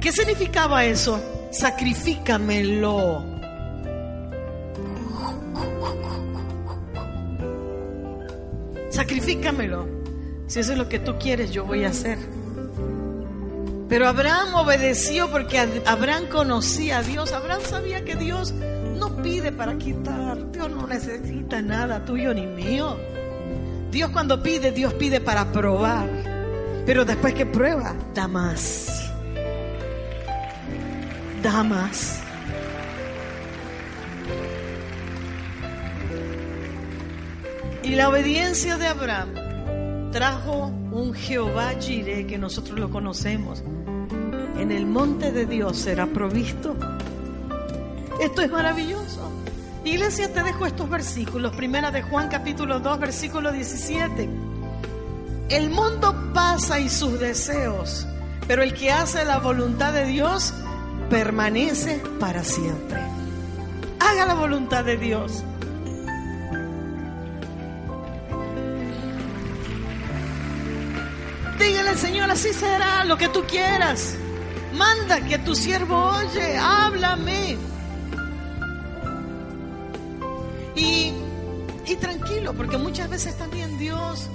¿Qué 0.00 0.12
significaba 0.12 0.84
eso? 0.84 1.20
Sacrifícamelo. 1.50 3.34
sacrifícamelo. 8.94 9.86
Si 10.46 10.60
eso 10.60 10.72
es 10.72 10.78
lo 10.78 10.88
que 10.88 10.98
tú 10.98 11.16
quieres, 11.18 11.50
yo 11.50 11.64
voy 11.64 11.84
a 11.84 11.88
hacer. 11.88 12.18
Pero 13.94 14.08
Abraham 14.08 14.56
obedeció 14.56 15.30
porque 15.30 15.56
Abraham 15.86 16.26
conocía 16.26 16.98
a 16.98 17.02
Dios. 17.04 17.32
Abraham 17.32 17.60
sabía 17.64 18.04
que 18.04 18.16
Dios 18.16 18.52
no 18.52 19.22
pide 19.22 19.52
para 19.52 19.78
quitar. 19.78 20.50
Dios 20.50 20.68
no 20.68 20.88
necesita 20.88 21.62
nada 21.62 22.04
tuyo 22.04 22.34
ni 22.34 22.44
mío. 22.44 22.98
Dios 23.92 24.10
cuando 24.10 24.42
pide, 24.42 24.72
Dios 24.72 24.94
pide 24.94 25.20
para 25.20 25.52
probar. 25.52 26.08
Pero 26.84 27.04
después 27.04 27.34
que 27.34 27.46
prueba, 27.46 27.94
da 28.12 28.26
más. 28.26 29.12
Da 31.40 31.62
más. 31.62 32.20
Y 37.84 37.90
la 37.90 38.08
obediencia 38.08 38.76
de 38.76 38.88
Abraham 38.88 40.10
trajo 40.10 40.72
un 40.90 41.14
Jehová 41.14 41.74
Jireh 41.78 42.26
que 42.26 42.38
nosotros 42.38 42.80
lo 42.80 42.90
conocemos. 42.90 43.62
En 44.58 44.70
el 44.70 44.86
monte 44.86 45.32
de 45.32 45.46
Dios 45.46 45.76
será 45.78 46.06
provisto. 46.06 46.76
Esto 48.20 48.42
es 48.42 48.50
maravilloso. 48.50 49.30
Iglesia, 49.84 50.32
te 50.32 50.42
dejo 50.42 50.64
estos 50.64 50.88
versículos. 50.88 51.54
Primera 51.56 51.90
de 51.90 52.02
Juan 52.02 52.28
capítulo 52.28 52.80
2, 52.80 52.98
versículo 53.00 53.52
17. 53.52 54.28
El 55.50 55.70
mundo 55.70 56.30
pasa 56.32 56.80
y 56.80 56.88
sus 56.88 57.20
deseos, 57.20 58.06
pero 58.46 58.62
el 58.62 58.72
que 58.72 58.90
hace 58.90 59.24
la 59.24 59.38
voluntad 59.38 59.92
de 59.92 60.06
Dios 60.06 60.54
permanece 61.10 62.02
para 62.18 62.44
siempre. 62.44 63.00
Haga 64.00 64.24
la 64.24 64.34
voluntad 64.34 64.84
de 64.84 64.96
Dios. 64.96 65.42
Dígale, 71.58 71.96
Señor, 71.96 72.30
así 72.30 72.52
será 72.52 73.04
lo 73.04 73.18
que 73.18 73.28
tú 73.28 73.42
quieras. 73.46 74.16
Manda 74.74 75.20
que 75.20 75.38
tu 75.38 75.54
siervo 75.54 75.96
oye, 75.96 76.56
háblame. 76.56 77.56
Y, 80.74 81.12
y 81.86 81.96
tranquilo, 81.96 82.52
porque 82.54 82.76
muchas 82.76 83.08
veces 83.08 83.38
también 83.38 83.78
Dios 83.78 84.28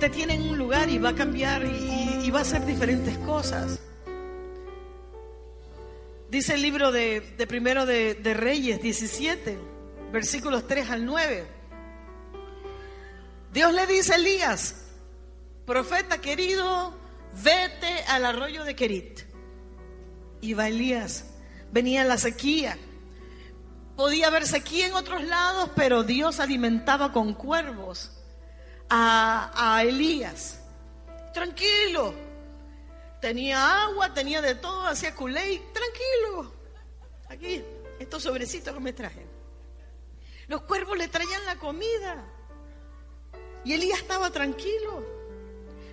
te 0.00 0.08
tiene 0.08 0.34
en 0.34 0.42
un 0.48 0.56
lugar 0.58 0.88
y 0.88 0.98
va 0.98 1.10
a 1.10 1.14
cambiar 1.14 1.64
y, 1.64 2.30
va 2.30 2.40
a 2.40 2.42
hacer 2.42 2.64
diferentes 2.64 3.16
cosas. 3.18 3.80
Dice 6.30 6.54
el 6.54 6.62
libro 6.62 6.92
de, 6.92 7.20
de 7.20 7.46
primero 7.46 7.86
de, 7.86 8.14
de 8.14 8.34
Reyes 8.34 8.80
17, 8.82 9.58
versículos 10.12 10.66
3 10.66 10.90
al 10.90 11.04
9. 11.04 11.46
Dios 13.52 13.72
le 13.72 13.86
dice 13.86 14.12
a 14.12 14.16
Elías, 14.16 14.74
profeta 15.64 16.20
querido, 16.20 16.97
vete 17.42 18.04
al 18.08 18.24
arroyo 18.24 18.64
de 18.64 18.74
Kerit. 18.74 19.20
Y 20.40 20.58
Elías, 20.58 21.24
venía 21.72 22.04
la 22.04 22.18
sequía. 22.18 22.78
Podía 23.96 24.28
haber 24.28 24.46
sequía 24.46 24.86
en 24.86 24.94
otros 24.94 25.24
lados, 25.24 25.70
pero 25.74 26.04
Dios 26.04 26.38
alimentaba 26.38 27.12
con 27.12 27.34
cuervos 27.34 28.12
a, 28.88 29.50
a 29.54 29.82
Elías. 29.82 30.60
Tranquilo, 31.34 32.14
tenía 33.20 33.84
agua, 33.84 34.14
tenía 34.14 34.40
de 34.40 34.54
todo, 34.54 34.86
hacía 34.86 35.14
culé, 35.14 35.62
tranquilo. 35.72 36.52
Aquí, 37.28 37.64
estos 37.98 38.22
sobrecitos 38.22 38.72
que 38.72 38.80
me 38.80 38.92
traje. 38.92 39.26
Los 40.46 40.62
cuervos 40.62 40.96
le 40.96 41.08
traían 41.08 41.44
la 41.44 41.56
comida. 41.56 42.24
Y 43.64 43.72
Elías 43.74 43.98
estaba 43.98 44.30
tranquilo. 44.30 45.17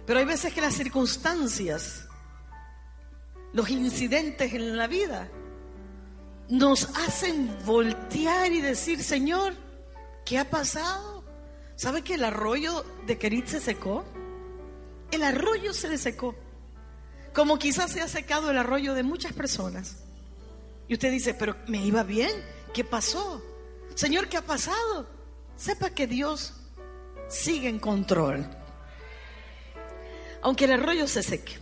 Pero 0.05 0.19
hay 0.19 0.25
veces 0.25 0.53
que 0.53 0.61
las 0.61 0.75
circunstancias, 0.75 2.07
los 3.53 3.69
incidentes 3.69 4.53
en 4.53 4.77
la 4.77 4.87
vida, 4.87 5.29
nos 6.47 6.89
hacen 6.97 7.57
voltear 7.65 8.51
y 8.51 8.61
decir, 8.61 9.01
Señor, 9.01 9.53
¿qué 10.25 10.37
ha 10.37 10.49
pasado? 10.49 11.23
¿Sabe 11.75 12.03
que 12.03 12.13
el 12.15 12.23
arroyo 12.23 12.85
de 13.07 13.17
Kerit 13.17 13.47
se 13.47 13.59
secó? 13.59 14.05
El 15.11 15.23
arroyo 15.23 15.73
se 15.73 15.89
le 15.89 15.97
secó. 15.97 16.35
Como 17.33 17.57
quizás 17.57 17.91
se 17.91 18.01
ha 18.01 18.07
secado 18.07 18.51
el 18.51 18.57
arroyo 18.57 18.93
de 18.93 19.03
muchas 19.03 19.33
personas. 19.33 19.97
Y 20.87 20.93
usted 20.93 21.11
dice, 21.11 21.33
pero 21.33 21.55
me 21.67 21.83
iba 21.83 22.03
bien. 22.03 22.31
¿Qué 22.73 22.83
pasó? 22.83 23.43
Señor, 23.95 24.29
¿qué 24.29 24.37
ha 24.37 24.45
pasado? 24.45 25.07
Sepa 25.55 25.89
que 25.89 26.05
Dios 26.05 26.53
sigue 27.27 27.69
en 27.69 27.79
control. 27.79 28.47
Aunque 30.45 30.65
el 30.65 30.73
arroyo 30.73 31.07
se 31.07 31.23
seque. 31.23 31.57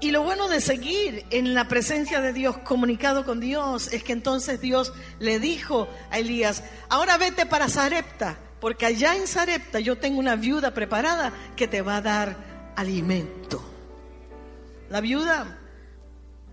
Y 0.00 0.12
lo 0.12 0.22
bueno 0.22 0.48
de 0.48 0.62
seguir 0.62 1.26
en 1.28 1.52
la 1.52 1.68
presencia 1.68 2.22
de 2.22 2.32
Dios, 2.32 2.56
comunicado 2.56 3.26
con 3.26 3.38
Dios, 3.38 3.92
es 3.92 4.02
que 4.02 4.14
entonces 4.14 4.58
Dios 4.58 4.94
le 5.18 5.38
dijo 5.38 5.88
a 6.10 6.18
Elías, 6.18 6.64
ahora 6.88 7.18
vete 7.18 7.44
para 7.44 7.68
Sarepta, 7.68 8.38
porque 8.62 8.86
allá 8.86 9.14
en 9.14 9.26
Sarepta 9.26 9.78
yo 9.78 9.98
tengo 9.98 10.18
una 10.18 10.34
viuda 10.34 10.72
preparada 10.72 11.34
que 11.54 11.68
te 11.68 11.82
va 11.82 11.96
a 11.96 12.00
dar 12.00 12.36
alimento. 12.76 13.62
La 14.88 15.02
viuda 15.02 15.58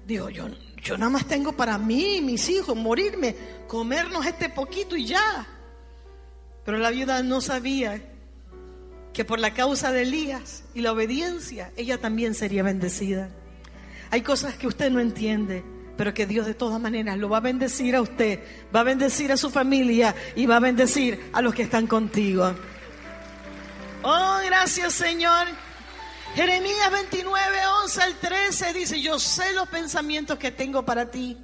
dijo, 0.05 0.30
yo, 0.30 0.49
yo 0.84 0.97
nada 0.97 1.09
más 1.09 1.25
tengo 1.25 1.53
para 1.53 1.77
mí 1.77 2.19
mis 2.19 2.49
hijos 2.49 2.75
morirme, 2.75 3.34
comernos 3.65 4.25
este 4.25 4.49
poquito 4.49 4.97
y 4.97 5.05
ya. 5.05 5.47
Pero 6.65 6.77
la 6.77 6.89
viuda 6.89 7.23
no 7.23 7.39
sabía 7.39 8.09
que 9.14 9.26
por 9.26 9.39
la 9.39 9.53
causa 9.53 9.91
de 9.91 10.03
Elías 10.03 10.64
y 10.74 10.82
la 10.82 10.91
obediencia, 10.91 11.72
ella 11.76 11.99
también 11.99 12.34
sería 12.36 12.64
bendecida. 12.64 13.30
Hay 14.12 14.22
cosas 14.22 14.55
que 14.55 14.68
usted 14.68 14.89
no 14.91 14.99
entiende, 14.99 15.64
pero 15.97 16.14
que 16.14 16.26
Dios 16.26 16.45
de 16.45 16.53
todas 16.53 16.80
maneras 16.80 17.18
lo 17.18 17.30
va 17.30 17.38
a 17.38 17.41
bendecir 17.41 17.95
a 17.95 18.01
usted, 18.01 18.39
va 18.74 18.82
a 18.82 18.84
bendecir 18.84 19.32
a 19.32 19.38
su 19.38 19.49
familia 19.49 20.16
y 20.36 20.45
va 20.45 20.57
a 20.57 20.62
bendecir 20.62 21.30
a 21.34 21.41
los 21.41 21.53
que 21.53 21.64
están 21.64 21.88
contigo. 21.88 22.55
Oh, 24.03 24.38
gracias 24.45 24.93
Señor. 24.93 25.47
Jeremías 26.36 26.91
29, 26.91 27.57
11 27.84 28.01
al 28.01 28.16
13 28.16 28.74
dice, 28.74 29.01
yo 29.01 29.20
sé 29.20 29.51
los 29.53 29.68
pensamientos 29.68 30.38
que 30.38 30.51
tengo 30.51 30.86
para 30.86 31.10
ti, 31.10 31.38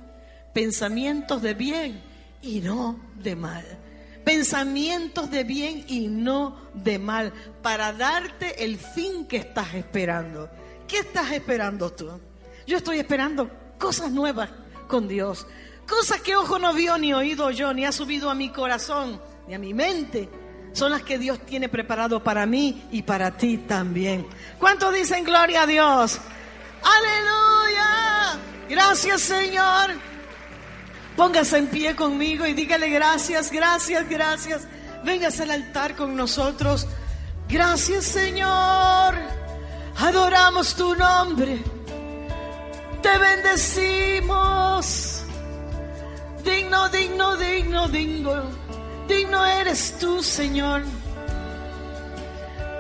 pensamientos 0.54 1.42
de 1.42 1.54
bien 1.54 2.02
y 2.42 2.62
no 2.62 3.00
de 3.16 3.36
mal. 3.36 3.66
Pensamientos 4.26 5.30
de 5.30 5.44
bien 5.44 5.86
y 5.88 6.08
no 6.08 6.58
de 6.74 7.00
mal, 7.00 7.32
para 7.62 7.94
darte 7.94 8.66
el 8.66 8.78
fin 8.78 9.28
que 9.28 9.38
estás 9.38 9.76
esperando. 9.76 10.50
¿Qué 10.88 10.98
estás 10.98 11.32
esperando 11.32 11.92
tú? 11.92 12.10
Yo 12.68 12.78
estoy 12.78 13.00
esperando 13.00 13.50
cosas 13.78 14.12
nuevas 14.12 14.50
con 14.88 15.08
Dios. 15.08 15.46
Cosas 15.88 16.22
que 16.22 16.36
ojo 16.36 16.58
no 16.58 16.74
vio, 16.74 16.98
ni 16.98 17.14
oído 17.14 17.52
yo, 17.52 17.74
ni 17.74 17.86
ha 17.86 17.92
subido 17.92 18.30
a 18.32 18.36
mi 18.36 18.50
corazón, 18.50 19.22
ni 19.48 19.54
a 19.54 19.60
mi 19.60 19.74
mente. 19.74 20.28
Son 20.74 20.92
las 20.92 21.04
que 21.04 21.20
Dios 21.20 21.40
tiene 21.46 21.70
preparado 21.70 22.24
para 22.24 22.46
mí 22.46 22.84
y 22.92 23.04
para 23.04 23.38
ti 23.38 23.60
también. 23.60 24.28
¿Cuántos 24.60 24.94
dicen 24.94 25.24
gloria 25.24 25.62
a 25.62 25.68
Dios? 25.68 26.20
Aleluya. 26.84 28.40
Gracias 28.68 29.22
Señor. 29.22 30.15
Póngase 31.16 31.58
en 31.58 31.68
pie 31.68 31.96
conmigo 31.96 32.46
y 32.46 32.54
dígale 32.54 32.90
gracias, 32.90 33.52
gracias, 33.52 34.10
gracias. 34.10 34.68
Véngase 35.04 35.44
al 35.44 35.52
altar 35.52 35.96
con 35.96 36.16
nosotros. 36.16 36.88
Gracias 37.48 38.06
Señor. 38.06 39.16
Adoramos 39.98 40.76
tu 40.76 40.96
nombre. 40.96 41.64
Te 43.02 43.18
bendecimos. 43.18 45.24
Digno, 46.44 46.90
digno, 46.90 47.38
digno, 47.38 47.88
digno. 47.88 48.44
Digno 49.08 49.46
eres 49.46 49.98
tú, 50.00 50.22
Señor. 50.22 50.84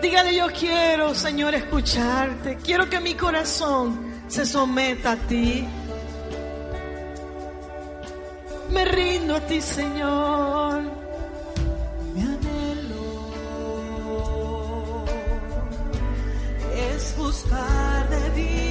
Dígale, 0.02 0.36
yo 0.36 0.48
quiero, 0.48 1.16
Señor, 1.16 1.56
escucharte. 1.56 2.58
Quiero 2.58 2.90
que 2.90 3.00
mi 3.00 3.16
corazón 3.16 4.14
se 4.28 4.46
someta 4.46 5.14
a 5.14 5.16
ti. 5.16 5.66
Me 8.70 8.86
rindo 8.86 9.36
a 9.36 9.42
ti, 9.42 9.62
Señor. 9.62 10.82
Mi 12.14 12.22
anhelo 12.22 13.06
es 16.76 17.16
buscar 17.18 18.10
de 18.10 18.30
día 18.32 18.65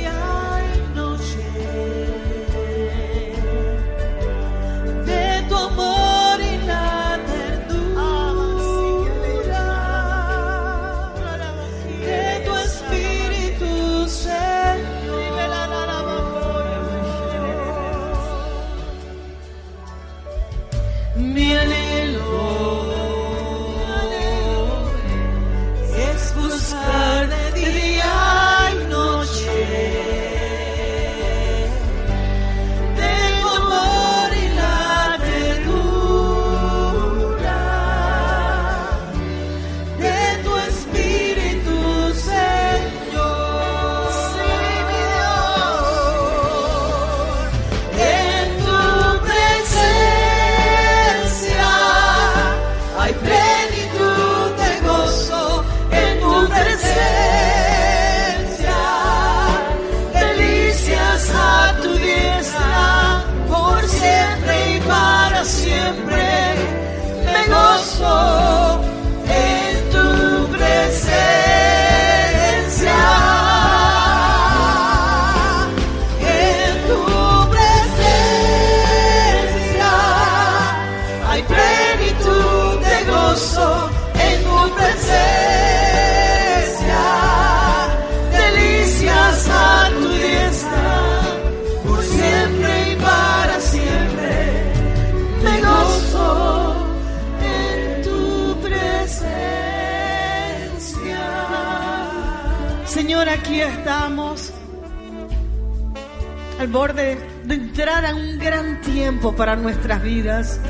borde 106.75 107.17
de 107.45 107.55
entrar 107.55 108.05
a 108.05 108.17
un 108.17 108.37
gran 108.37 108.81
tiempo 108.81 109.35
para 109.37 109.55
nuestras 109.55 110.03
vidas. 110.03 110.61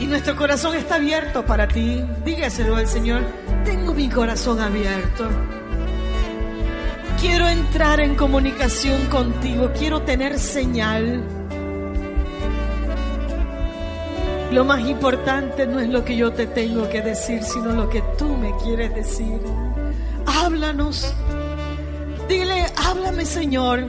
Y 0.00 0.06
nuestro 0.06 0.34
corazón 0.34 0.74
está 0.74 0.96
abierto 0.96 1.46
para 1.46 1.68
ti. 1.68 2.02
Dígaselo 2.24 2.74
al 2.74 2.88
Señor. 2.88 3.22
Tengo 3.64 3.94
mi 3.94 4.08
corazón 4.08 4.58
abierto. 4.60 5.28
Quiero 7.20 7.48
entrar 7.48 8.00
en 8.00 8.16
comunicación 8.16 9.06
contigo. 9.06 9.70
Quiero 9.78 10.02
tener 10.02 10.38
señal. 10.40 11.22
Lo 14.50 14.64
más 14.64 14.80
importante 14.80 15.64
no 15.66 15.78
es 15.78 15.88
lo 15.88 16.04
que 16.04 16.16
yo 16.16 16.32
te 16.32 16.48
tengo 16.48 16.88
que 16.88 17.02
decir, 17.02 17.44
sino 17.44 17.72
lo 17.72 17.88
que 17.88 18.02
tú 18.18 18.36
me 18.36 18.52
quieres 18.64 18.92
decir. 18.96 19.38
Háblanos. 20.26 21.14
Dile, 22.28 22.66
háblame 22.76 23.24
Señor. 23.24 23.86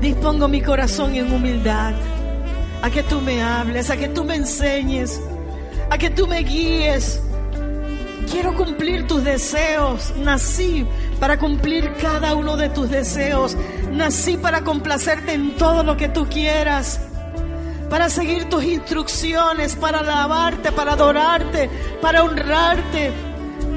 Dispongo 0.00 0.48
mi 0.48 0.60
corazón 0.60 1.14
en 1.14 1.32
humildad 1.32 1.94
a 2.82 2.90
que 2.90 3.04
tú 3.04 3.20
me 3.20 3.40
hables, 3.40 3.90
a 3.90 3.96
que 3.96 4.08
tú 4.08 4.24
me 4.24 4.34
enseñes, 4.34 5.20
a 5.88 5.96
que 5.96 6.10
tú 6.10 6.26
me 6.26 6.40
guíes. 6.40 7.22
Quiero 8.28 8.56
cumplir 8.56 9.06
tus 9.06 9.22
deseos. 9.22 10.12
Nací 10.16 10.84
para 11.20 11.38
cumplir 11.38 11.92
cada 12.00 12.34
uno 12.34 12.56
de 12.56 12.70
tus 12.70 12.90
deseos. 12.90 13.56
Nací 13.92 14.36
para 14.36 14.62
complacerte 14.62 15.34
en 15.34 15.56
todo 15.56 15.84
lo 15.84 15.96
que 15.96 16.08
tú 16.08 16.26
quieras. 16.28 17.00
Para 17.88 18.08
seguir 18.08 18.48
tus 18.48 18.64
instrucciones, 18.64 19.76
para 19.76 20.00
alabarte, 20.00 20.72
para 20.72 20.94
adorarte, 20.94 21.70
para 22.00 22.24
honrarte, 22.24 23.12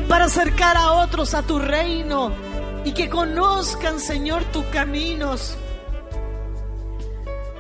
para 0.08 0.26
acercar 0.26 0.78
a 0.78 0.94
otros 0.94 1.36
a 1.36 1.44
tu 1.44 1.60
reino 1.60 2.53
y 2.86 2.92
que 2.92 3.10
conozcan, 3.10 4.00
Señor, 4.00 4.44
tus 4.46 4.66
caminos. 4.66 5.56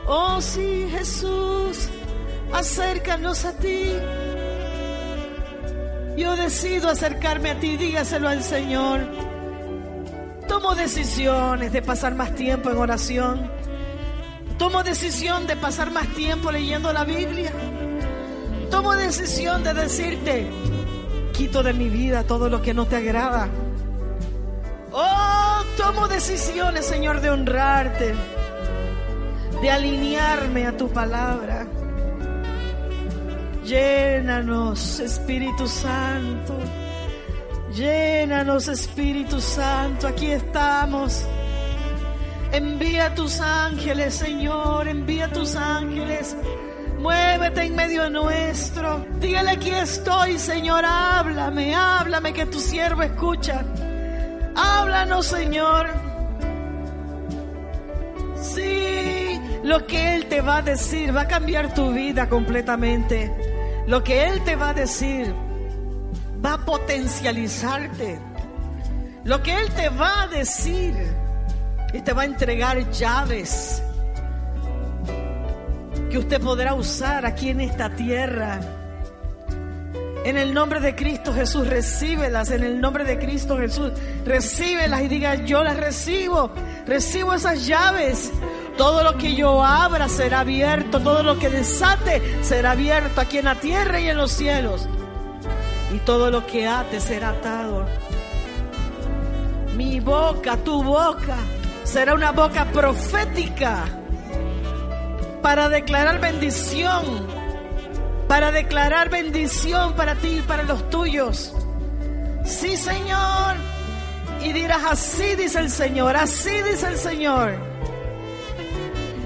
Oh 0.05 0.41
sí, 0.41 0.87
Jesús, 0.91 1.87
acércanos 2.51 3.45
a 3.45 3.53
ti. 3.57 3.93
Yo 6.17 6.35
decido 6.35 6.89
acercarme 6.89 7.51
a 7.51 7.59
ti, 7.59 7.77
dígaselo 7.77 8.27
al 8.27 8.43
Señor. 8.43 9.01
Tomo 10.47 10.75
decisiones 10.75 11.71
de 11.71 11.81
pasar 11.81 12.15
más 12.15 12.35
tiempo 12.35 12.69
en 12.69 12.77
oración. 12.77 13.49
Tomo 14.57 14.83
decisión 14.83 15.47
de 15.47 15.55
pasar 15.55 15.89
más 15.89 16.07
tiempo 16.09 16.51
leyendo 16.51 16.91
la 16.93 17.05
Biblia. 17.05 17.51
Tomo 18.69 18.93
decisión 18.93 19.63
de 19.63 19.73
decirte, 19.73 20.47
quito 21.31 21.63
de 21.63 21.73
mi 21.73 21.89
vida 21.89 22.23
todo 22.23 22.49
lo 22.49 22.61
que 22.61 22.73
no 22.73 22.85
te 22.85 22.97
agrada. 22.97 23.49
Oh, 24.93 25.63
tomo 25.75 26.07
decisiones, 26.07 26.85
Señor, 26.85 27.19
de 27.19 27.29
honrarte 27.29 28.13
de 29.63 29.71
alinearme 29.71 30.67
a 30.67 30.75
tu 30.75 30.89
palabra. 30.89 31.65
Llénanos, 33.63 34.99
Espíritu 34.99 35.65
Santo. 35.67 36.53
Llénanos, 37.73 38.67
Espíritu 38.67 39.39
Santo. 39.39 40.07
Aquí 40.07 40.31
estamos. 40.31 41.25
Envía 42.51 43.15
tus 43.15 43.39
ángeles, 43.39 44.15
Señor. 44.15 44.89
Envía 44.89 45.31
tus 45.31 45.55
ángeles. 45.55 46.35
Muévete 46.99 47.63
en 47.63 47.75
medio 47.75 48.09
nuestro. 48.09 49.05
Dígale 49.21 49.51
aquí 49.51 49.69
estoy, 49.69 50.37
Señor. 50.37 50.83
Háblame, 50.85 51.73
háblame 51.73 52.33
que 52.33 52.45
tu 52.47 52.59
siervo 52.59 53.01
escucha. 53.01 53.63
Háblanos, 54.55 55.25
Señor. 55.25 55.87
Sí. 58.41 59.39
Lo 59.63 59.87
que 59.87 60.15
Él 60.15 60.25
te 60.27 60.41
va 60.41 60.57
a 60.57 60.61
decir 60.61 61.15
va 61.15 61.21
a 61.21 61.27
cambiar 61.27 61.73
tu 61.73 61.93
vida 61.93 62.27
completamente. 62.27 63.33
Lo 63.87 64.03
que 64.03 64.27
Él 64.27 64.43
te 64.43 64.55
va 64.55 64.69
a 64.69 64.73
decir 64.73 65.33
va 66.43 66.53
a 66.53 66.65
potencializarte. 66.65 68.19
Lo 69.23 69.41
que 69.41 69.57
Él 69.57 69.69
te 69.71 69.89
va 69.89 70.23
a 70.23 70.27
decir 70.27 70.93
y 71.93 72.01
te 72.01 72.11
va 72.11 72.23
a 72.23 72.25
entregar 72.25 72.89
llaves 72.91 73.81
que 76.09 76.17
usted 76.17 76.41
podrá 76.41 76.73
usar 76.73 77.25
aquí 77.25 77.49
en 77.49 77.61
esta 77.61 77.89
tierra. 77.89 78.59
En 80.25 80.37
el 80.37 80.53
nombre 80.53 80.79
de 80.79 80.95
Cristo 80.95 81.33
Jesús, 81.33 81.67
recíbelas. 81.67 82.51
En 82.51 82.63
el 82.63 82.79
nombre 82.79 83.03
de 83.03 83.19
Cristo 83.19 83.57
Jesús, 83.57 83.91
recíbelas 84.25 85.01
y 85.01 85.07
diga, 85.07 85.35
yo 85.35 85.63
las 85.63 85.77
recibo. 85.77 86.51
Recibo 86.85 87.33
esas 87.33 87.65
llaves. 87.65 88.31
Todo 88.77 89.03
lo 89.03 89.17
que 89.17 89.35
yo 89.35 89.63
abra 89.63 90.09
será 90.09 90.39
abierto, 90.39 90.99
todo 90.99 91.21
lo 91.21 91.37
que 91.37 91.49
desate 91.49 92.21
será 92.41 92.71
abierto 92.71 93.21
aquí 93.21 93.37
en 93.37 93.45
la 93.45 93.55
tierra 93.55 93.99
y 93.99 94.09
en 94.09 94.17
los 94.17 94.31
cielos. 94.31 94.87
Y 95.93 95.99
todo 95.99 96.31
lo 96.31 96.47
que 96.47 96.67
ate 96.67 96.99
será 96.99 97.29
atado. 97.29 97.85
Mi 99.75 99.99
boca, 99.99 100.57
tu 100.57 100.83
boca, 100.83 101.37
será 101.83 102.15
una 102.15 102.31
boca 102.31 102.65
profética 102.71 103.85
para 105.43 105.67
declarar 105.69 106.19
bendición, 106.19 107.27
para 108.33 108.51
declarar 108.51 109.11
bendición 109.11 109.93
para 109.93 110.15
ti 110.15 110.39
y 110.39 110.41
para 110.41 110.63
los 110.63 110.89
tuyos. 110.89 111.53
Sí, 112.43 112.75
Señor. 112.77 113.57
Y 114.41 114.51
dirás, 114.53 114.81
así 114.89 115.35
dice 115.35 115.59
el 115.59 115.69
Señor, 115.69 116.17
así 116.17 116.49
dice 116.63 116.87
el 116.87 116.97
Señor 116.97 117.53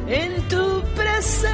en 0.09 0.41
tu 0.49 0.83
presencia 0.93 1.53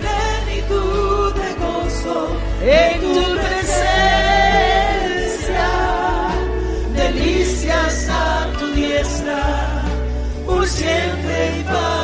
plenitud 0.00 1.34
de 1.34 1.54
gozo, 1.62 2.28
en 2.62 3.00
tu 3.00 3.24
presencia 3.44 4.08
delicias 6.96 8.08
a 8.08 8.46
tu 8.58 8.66
diestra, 8.72 9.82
por 10.46 10.66
siempre 10.66 11.58
y 11.58 11.62
para 11.64 12.03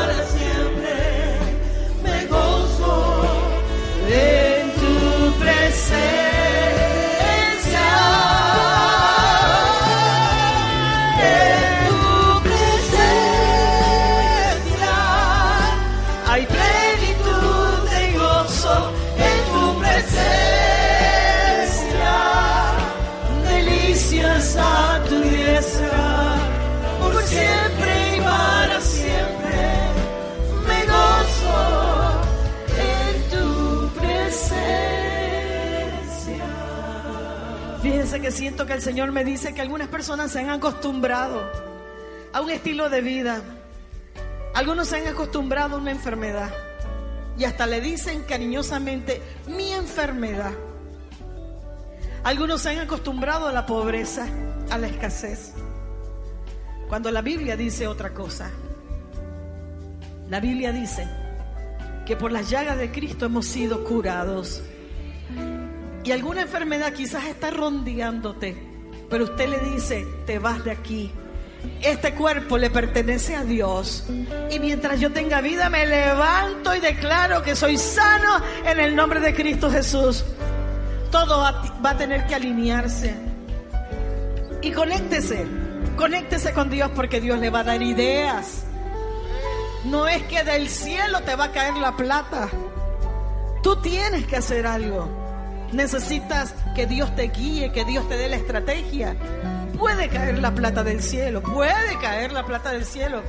siento 38.33 38.67
que 38.67 38.73
el 38.75 38.83
Señor 38.83 39.13
me 39.13 39.25
dice 39.25 39.55
que 39.55 39.61
algunas 39.61 39.89
personas 39.89 40.31
se 40.31 40.41
han 40.41 40.51
acostumbrado 40.51 41.51
a 42.33 42.41
un 42.41 42.51
estilo 42.51 42.89
de 42.89 43.01
vida. 43.01 43.43
Algunos 44.55 44.89
se 44.89 44.99
han 44.99 45.07
acostumbrado 45.07 45.77
a 45.77 45.79
una 45.79 45.91
enfermedad. 45.91 46.51
Y 47.39 47.45
hasta 47.45 47.67
le 47.67 47.81
dicen 47.81 48.25
cariñosamente, 48.25 49.23
mi 49.47 49.73
enfermedad. 49.73 50.53
Algunos 52.23 52.61
se 52.61 52.71
han 52.71 52.81
acostumbrado 52.81 53.47
a 53.47 53.53
la 53.53 53.65
pobreza, 53.65 54.27
a 54.71 54.77
la 54.77 54.89
escasez. 54.89 55.53
Cuando 56.89 57.11
la 57.11 57.23
Biblia 57.23 57.57
dice 57.57 57.87
otra 57.87 58.13
cosa. 58.13 58.51
La 60.29 60.41
Biblia 60.41 60.73
dice 60.73 61.09
que 62.05 62.17
por 62.17 62.33
las 62.33 62.51
llagas 62.51 62.77
de 62.79 62.91
Cristo 62.91 63.27
hemos 63.27 63.47
sido 63.47 63.85
curados. 63.85 64.63
Y 66.05 66.13
alguna 66.13 66.43
enfermedad 66.43 66.93
quizás 66.93 67.27
está 67.27 67.51
rondeándote, 67.51 68.57
pero 69.09 69.25
usted 69.25 69.49
le 69.49 69.59
dice, 69.71 70.07
te 70.27 70.39
vas 70.39 70.65
de 70.65 70.71
aquí. 70.71 71.13
Este 71.83 72.15
cuerpo 72.15 72.57
le 72.57 72.71
pertenece 72.71 73.37
a 73.37 73.45
Dios. 73.45 74.05
Y 74.51 74.59
mientras 74.59 74.99
yo 75.01 75.13
tenga 75.13 75.41
vida, 75.41 75.69
me 75.69 75.87
levanto 75.87 76.75
y 76.75 76.81
declaro 76.81 77.43
que 77.43 77.55
soy 77.55 77.77
sano 77.77 78.43
en 78.65 78.81
el 78.81 78.97
nombre 78.97 79.21
de 79.21 79.35
Cristo 79.35 79.71
Jesús. 79.71 80.25
Todo 81.11 81.39
va, 81.39 81.91
a 81.91 81.97
tener 81.99 82.27
que 82.27 82.35
alinearse. 82.35 83.15
Y 84.63 84.73
conéctese, 84.73 85.47
conéctese 85.97 86.53
con 86.53 86.71
Dios 86.71 86.91
porque 86.95 87.21
Dios 87.21 87.39
le 87.39 87.51
va 87.51 87.61
a 87.61 87.65
dar 87.65 87.83
ideas. 87.83 88.65
No 89.85 90.07
es 90.07 90.23
que 90.25 90.45
del 90.45 90.69
cielo 90.69 91.21
te 91.23 91.35
va 91.35 91.45
a 91.45 91.53
caer 91.53 91.75
la 91.75 91.97
plata. 91.97 92.49
Tú 93.63 93.77
tienes 93.77 94.27
que 94.27 94.37
hacer 94.37 94.67
algo. 94.67 95.20
Necesitas 95.73 96.55
que 96.75 96.87
Dios 96.87 97.15
te 97.15 97.29
guíe, 97.29 97.73
que 97.73 97.85
Dios 97.85 98.09
te 98.09 98.17
dé 98.17 98.29
la 98.29 98.37
estrategia. 98.37 99.17
puede 99.79 100.09
caer 100.09 100.39
la 100.39 100.55
plata 100.55 100.85
del 100.85 101.03
cielo, 101.03 101.43
puede 101.43 101.99
caer 102.03 102.33
la 102.33 102.45
plata 102.45 102.71
del 102.71 102.85
cielo, 102.85 103.23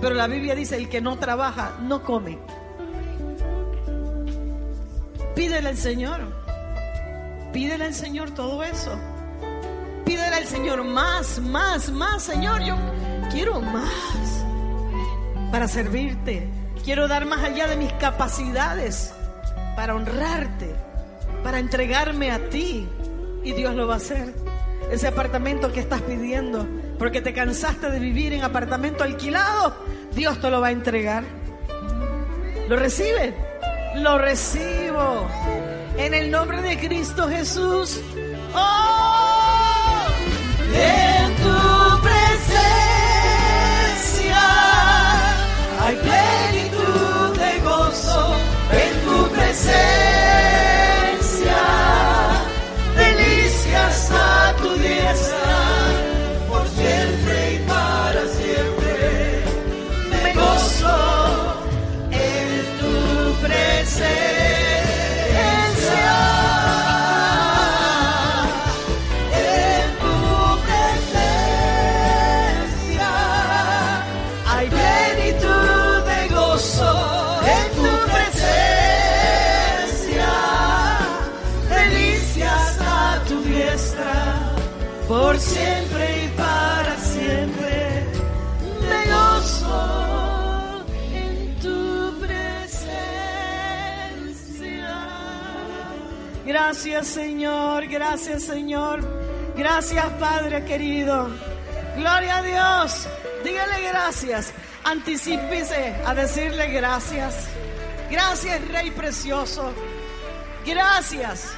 pero 0.00 0.14
la 0.14 0.26
Biblia 0.26 0.54
dice, 0.54 0.76
el 0.76 0.88
que 0.88 1.00
no 1.00 1.18
trabaja, 1.18 1.76
no 1.80 2.02
come. 2.02 2.38
Pídele 5.34 5.68
al 5.68 5.76
Señor, 5.76 6.20
pídele 7.52 7.84
al 7.84 7.94
Señor 7.94 8.30
todo 8.32 8.62
eso. 8.62 8.98
Pídele 10.04 10.36
al 10.36 10.46
Señor 10.46 10.84
más, 10.84 11.40
más, 11.40 11.90
más, 11.90 12.22
Señor, 12.22 12.62
yo 12.62 12.76
quiero 13.30 13.60
más 13.60 14.44
para 15.50 15.68
servirte. 15.68 16.48
Quiero 16.84 17.08
dar 17.08 17.26
más 17.26 17.42
allá 17.42 17.66
de 17.66 17.76
mis 17.76 17.92
capacidades 17.94 19.12
para 19.74 19.94
honrarte, 19.94 20.74
para 21.46 21.60
entregarme 21.60 22.32
a 22.32 22.40
ti. 22.50 22.88
Y 23.44 23.52
Dios 23.52 23.76
lo 23.76 23.86
va 23.86 23.94
a 23.94 23.96
hacer. 23.98 24.34
Ese 24.90 25.06
apartamento 25.06 25.72
que 25.72 25.78
estás 25.78 26.02
pidiendo, 26.02 26.66
porque 26.98 27.20
te 27.20 27.32
cansaste 27.32 27.88
de 27.88 28.00
vivir 28.00 28.32
en 28.32 28.42
apartamento 28.42 29.04
alquilado, 29.04 29.76
Dios 30.12 30.40
te 30.40 30.50
lo 30.50 30.60
va 30.60 30.66
a 30.66 30.70
entregar. 30.72 31.22
¿Lo 32.68 32.74
recibe? 32.74 33.32
Lo 33.94 34.18
recibo. 34.18 35.28
En 35.96 36.14
el 36.14 36.32
nombre 36.32 36.62
de 36.62 36.80
Cristo 36.80 37.28
Jesús. 37.28 38.00
¡Oh! 38.52 39.06
Gracias 96.46 97.08
Señor, 97.08 97.88
gracias 97.88 98.44
Señor, 98.44 99.00
gracias 99.56 100.06
Padre 100.20 100.64
querido. 100.64 101.28
Gloria 101.96 102.36
a 102.36 102.42
Dios. 102.42 103.08
Dígale 103.44 103.88
gracias. 103.88 104.52
Anticípese 104.84 105.96
a 106.06 106.14
decirle 106.14 106.70
gracias. 106.70 107.48
Gracias 108.08 108.68
Rey 108.68 108.92
precioso. 108.92 109.72
Gracias. 110.64 111.52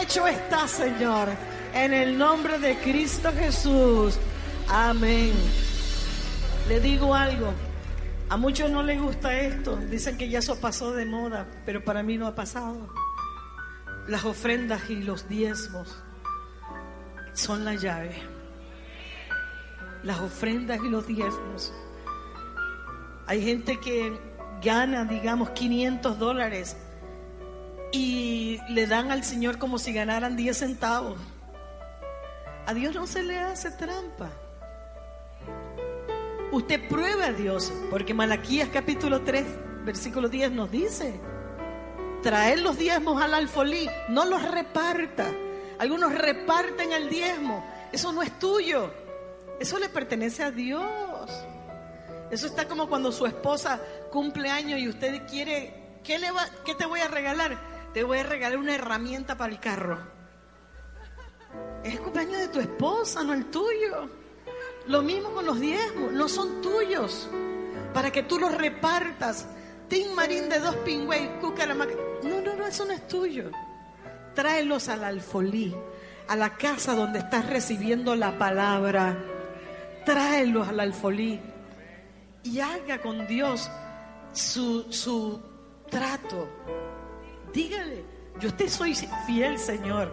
Hecho 0.00 0.26
está 0.26 0.66
Señor. 0.66 1.28
En 1.72 1.94
el 1.94 2.18
nombre 2.18 2.58
de 2.58 2.74
Cristo 2.78 3.30
Jesús. 3.32 4.18
Amén. 4.68 5.32
Le 6.68 6.80
digo 6.80 7.14
algo. 7.14 7.54
A 8.28 8.36
muchos 8.36 8.68
no 8.68 8.82
les 8.82 9.00
gusta 9.00 9.38
esto. 9.38 9.76
Dicen 9.76 10.18
que 10.18 10.28
ya 10.28 10.40
eso 10.40 10.58
pasó 10.58 10.90
de 10.90 11.04
moda, 11.04 11.46
pero 11.64 11.84
para 11.84 12.02
mí 12.02 12.18
no 12.18 12.26
ha 12.26 12.34
pasado. 12.34 12.92
Las 14.08 14.24
ofrendas 14.24 14.90
y 14.90 14.96
los 14.96 15.28
diezmos 15.28 16.02
son 17.34 17.64
la 17.64 17.74
llave. 17.74 18.14
Las 20.02 20.20
ofrendas 20.20 20.80
y 20.84 20.88
los 20.88 21.06
diezmos. 21.06 21.72
Hay 23.26 23.42
gente 23.42 23.78
que 23.78 24.18
gana, 24.62 25.04
digamos, 25.04 25.50
500 25.50 26.18
dólares 26.18 26.76
y 27.92 28.58
le 28.68 28.86
dan 28.86 29.12
al 29.12 29.22
Señor 29.22 29.58
como 29.58 29.78
si 29.78 29.92
ganaran 29.92 30.36
10 30.36 30.56
centavos. 30.56 31.18
A 32.66 32.74
Dios 32.74 32.94
no 32.94 33.06
se 33.06 33.22
le 33.22 33.38
hace 33.38 33.70
trampa. 33.70 34.30
Usted 36.50 36.88
pruebe 36.88 37.24
a 37.24 37.32
Dios, 37.32 37.72
porque 37.90 38.14
Malaquías 38.14 38.68
capítulo 38.72 39.22
3, 39.22 39.44
versículo 39.84 40.28
10 40.28 40.52
nos 40.52 40.70
dice, 40.70 41.18
traer 42.22 42.60
los 42.60 42.78
diezmos 42.78 43.20
al 43.20 43.34
alfolí, 43.34 43.88
no 44.08 44.24
los 44.24 44.42
reparta. 44.42 45.30
Algunos 45.78 46.14
reparten 46.14 46.92
el 46.92 47.08
diezmo, 47.08 47.64
eso 47.92 48.12
no 48.12 48.22
es 48.22 48.38
tuyo, 48.38 48.92
eso 49.58 49.78
le 49.78 49.88
pertenece 49.88 50.42
a 50.42 50.50
Dios. 50.50 51.30
Eso 52.30 52.46
está 52.46 52.66
como 52.66 52.88
cuando 52.88 53.12
su 53.12 53.26
esposa 53.26 53.78
cumple 54.10 54.48
años 54.48 54.80
y 54.80 54.88
usted 54.88 55.26
quiere, 55.28 55.98
¿qué, 56.02 56.18
le 56.18 56.30
va, 56.30 56.46
¿qué 56.64 56.74
te 56.74 56.86
voy 56.86 57.00
a 57.00 57.08
regalar? 57.08 57.58
Te 57.92 58.04
voy 58.04 58.18
a 58.18 58.22
regalar 58.22 58.58
una 58.58 58.74
herramienta 58.74 59.36
para 59.36 59.52
el 59.52 59.60
carro. 59.60 59.98
Es 61.84 61.92
el 61.92 62.00
cumpleaños 62.00 62.38
de 62.38 62.48
tu 62.48 62.60
esposa, 62.60 63.22
no 63.22 63.34
el 63.34 63.50
tuyo. 63.50 64.08
Lo 64.86 65.02
mismo 65.02 65.30
con 65.32 65.44
los 65.44 65.60
diezmos, 65.60 66.12
no 66.12 66.28
son 66.28 66.62
tuyos. 66.62 67.28
Para 67.92 68.10
que 68.10 68.22
tú 68.22 68.38
los 68.38 68.54
repartas. 68.54 69.46
Tin 69.92 70.14
Marín 70.14 70.48
de 70.48 70.58
dos 70.58 70.74
pingüey, 70.76 71.28
cucaramaca. 71.38 71.92
No, 72.22 72.40
no, 72.40 72.56
no, 72.56 72.66
eso 72.66 72.86
no 72.86 72.94
es 72.94 73.06
tuyo. 73.06 73.50
Tráelos 74.34 74.88
al 74.88 75.04
alfolí, 75.04 75.76
a 76.28 76.34
la 76.34 76.56
casa 76.56 76.94
donde 76.94 77.18
estás 77.18 77.50
recibiendo 77.50 78.16
la 78.16 78.38
palabra. 78.38 79.22
Tráelos 80.06 80.66
al 80.66 80.80
alfolí 80.80 81.38
y 82.42 82.60
haga 82.60 83.02
con 83.02 83.26
Dios 83.26 83.70
su, 84.32 84.90
su 84.90 85.42
trato. 85.90 86.48
Dígale, 87.52 88.02
yo 88.40 88.54
te 88.54 88.70
soy 88.70 88.94
fiel, 89.26 89.58
Señor. 89.58 90.10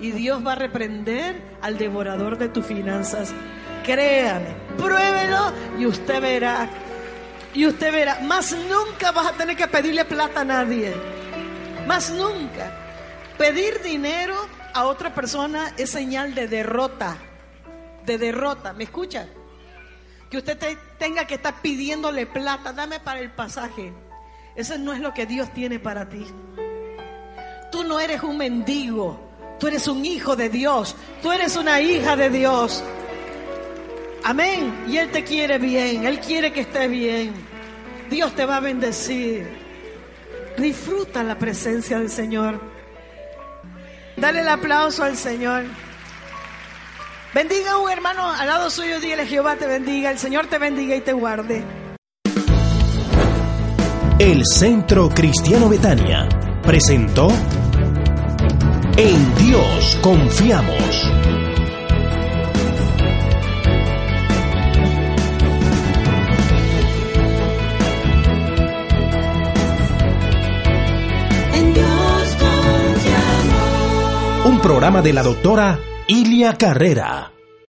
Y 0.00 0.10
Dios 0.10 0.44
va 0.44 0.54
a 0.54 0.56
reprender 0.56 1.58
al 1.62 1.78
devorador 1.78 2.38
de 2.38 2.48
tus 2.48 2.66
finanzas. 2.66 3.32
Créame, 3.84 4.56
pruébelo 4.76 5.52
y 5.78 5.86
usted 5.86 6.20
verá. 6.20 6.68
Y 7.54 7.66
usted 7.66 7.92
verá, 7.92 8.20
más 8.20 8.52
nunca 8.52 9.10
vas 9.12 9.26
a 9.26 9.32
tener 9.32 9.56
que 9.56 9.68
pedirle 9.68 10.04
plata 10.04 10.40
a 10.40 10.44
nadie. 10.44 10.94
Más 11.86 12.10
nunca. 12.10 12.72
Pedir 13.36 13.82
dinero 13.82 14.34
a 14.72 14.84
otra 14.84 15.14
persona 15.14 15.72
es 15.76 15.90
señal 15.90 16.34
de 16.34 16.48
derrota. 16.48 17.16
De 18.06 18.16
derrota. 18.18 18.72
¿Me 18.72 18.84
escucha? 18.84 19.26
Que 20.30 20.38
usted 20.38 20.56
te- 20.58 20.78
tenga 20.98 21.26
que 21.26 21.34
estar 21.34 21.60
pidiéndole 21.60 22.26
plata, 22.26 22.72
dame 22.72 23.00
para 23.00 23.20
el 23.20 23.30
pasaje. 23.30 23.92
Eso 24.56 24.78
no 24.78 24.92
es 24.94 25.00
lo 25.00 25.12
que 25.12 25.26
Dios 25.26 25.52
tiene 25.52 25.78
para 25.78 26.08
ti. 26.08 26.26
Tú 27.70 27.84
no 27.84 28.00
eres 28.00 28.22
un 28.22 28.38
mendigo. 28.38 29.20
Tú 29.58 29.66
eres 29.68 29.86
un 29.88 30.04
hijo 30.06 30.36
de 30.36 30.48
Dios. 30.48 30.96
Tú 31.22 31.32
eres 31.32 31.56
una 31.56 31.80
hija 31.80 32.16
de 32.16 32.30
Dios. 32.30 32.82
Amén. 34.24 34.84
Y 34.88 34.98
Él 34.98 35.10
te 35.10 35.24
quiere 35.24 35.58
bien. 35.58 36.04
Él 36.04 36.20
quiere 36.20 36.52
que 36.52 36.60
estés 36.60 36.90
bien. 36.90 37.32
Dios 38.10 38.34
te 38.34 38.44
va 38.44 38.56
a 38.56 38.60
bendecir. 38.60 39.46
Disfruta 40.58 41.22
la 41.22 41.38
presencia 41.38 41.98
del 41.98 42.10
Señor. 42.10 42.60
Dale 44.16 44.40
el 44.40 44.48
aplauso 44.48 45.02
al 45.02 45.16
Señor. 45.16 45.64
Bendiga 47.34 47.72
a 47.72 47.78
un 47.78 47.90
hermano 47.90 48.30
al 48.30 48.46
lado 48.46 48.70
suyo. 48.70 49.00
Dígale 49.00 49.26
Jehová 49.26 49.56
te 49.56 49.66
bendiga. 49.66 50.10
El 50.10 50.18
Señor 50.18 50.46
te 50.46 50.58
bendiga 50.58 50.94
y 50.94 51.00
te 51.00 51.12
guarde. 51.12 51.64
El 54.18 54.42
Centro 54.46 55.08
Cristiano 55.08 55.68
Betania 55.68 56.28
presentó 56.62 57.28
En 58.96 59.34
Dios 59.36 59.98
confiamos. 60.00 61.41
Programa 74.62 75.02
de 75.02 75.12
la 75.12 75.24
doctora 75.24 75.78
Ilia 76.06 76.56
Carrera. 76.56 77.41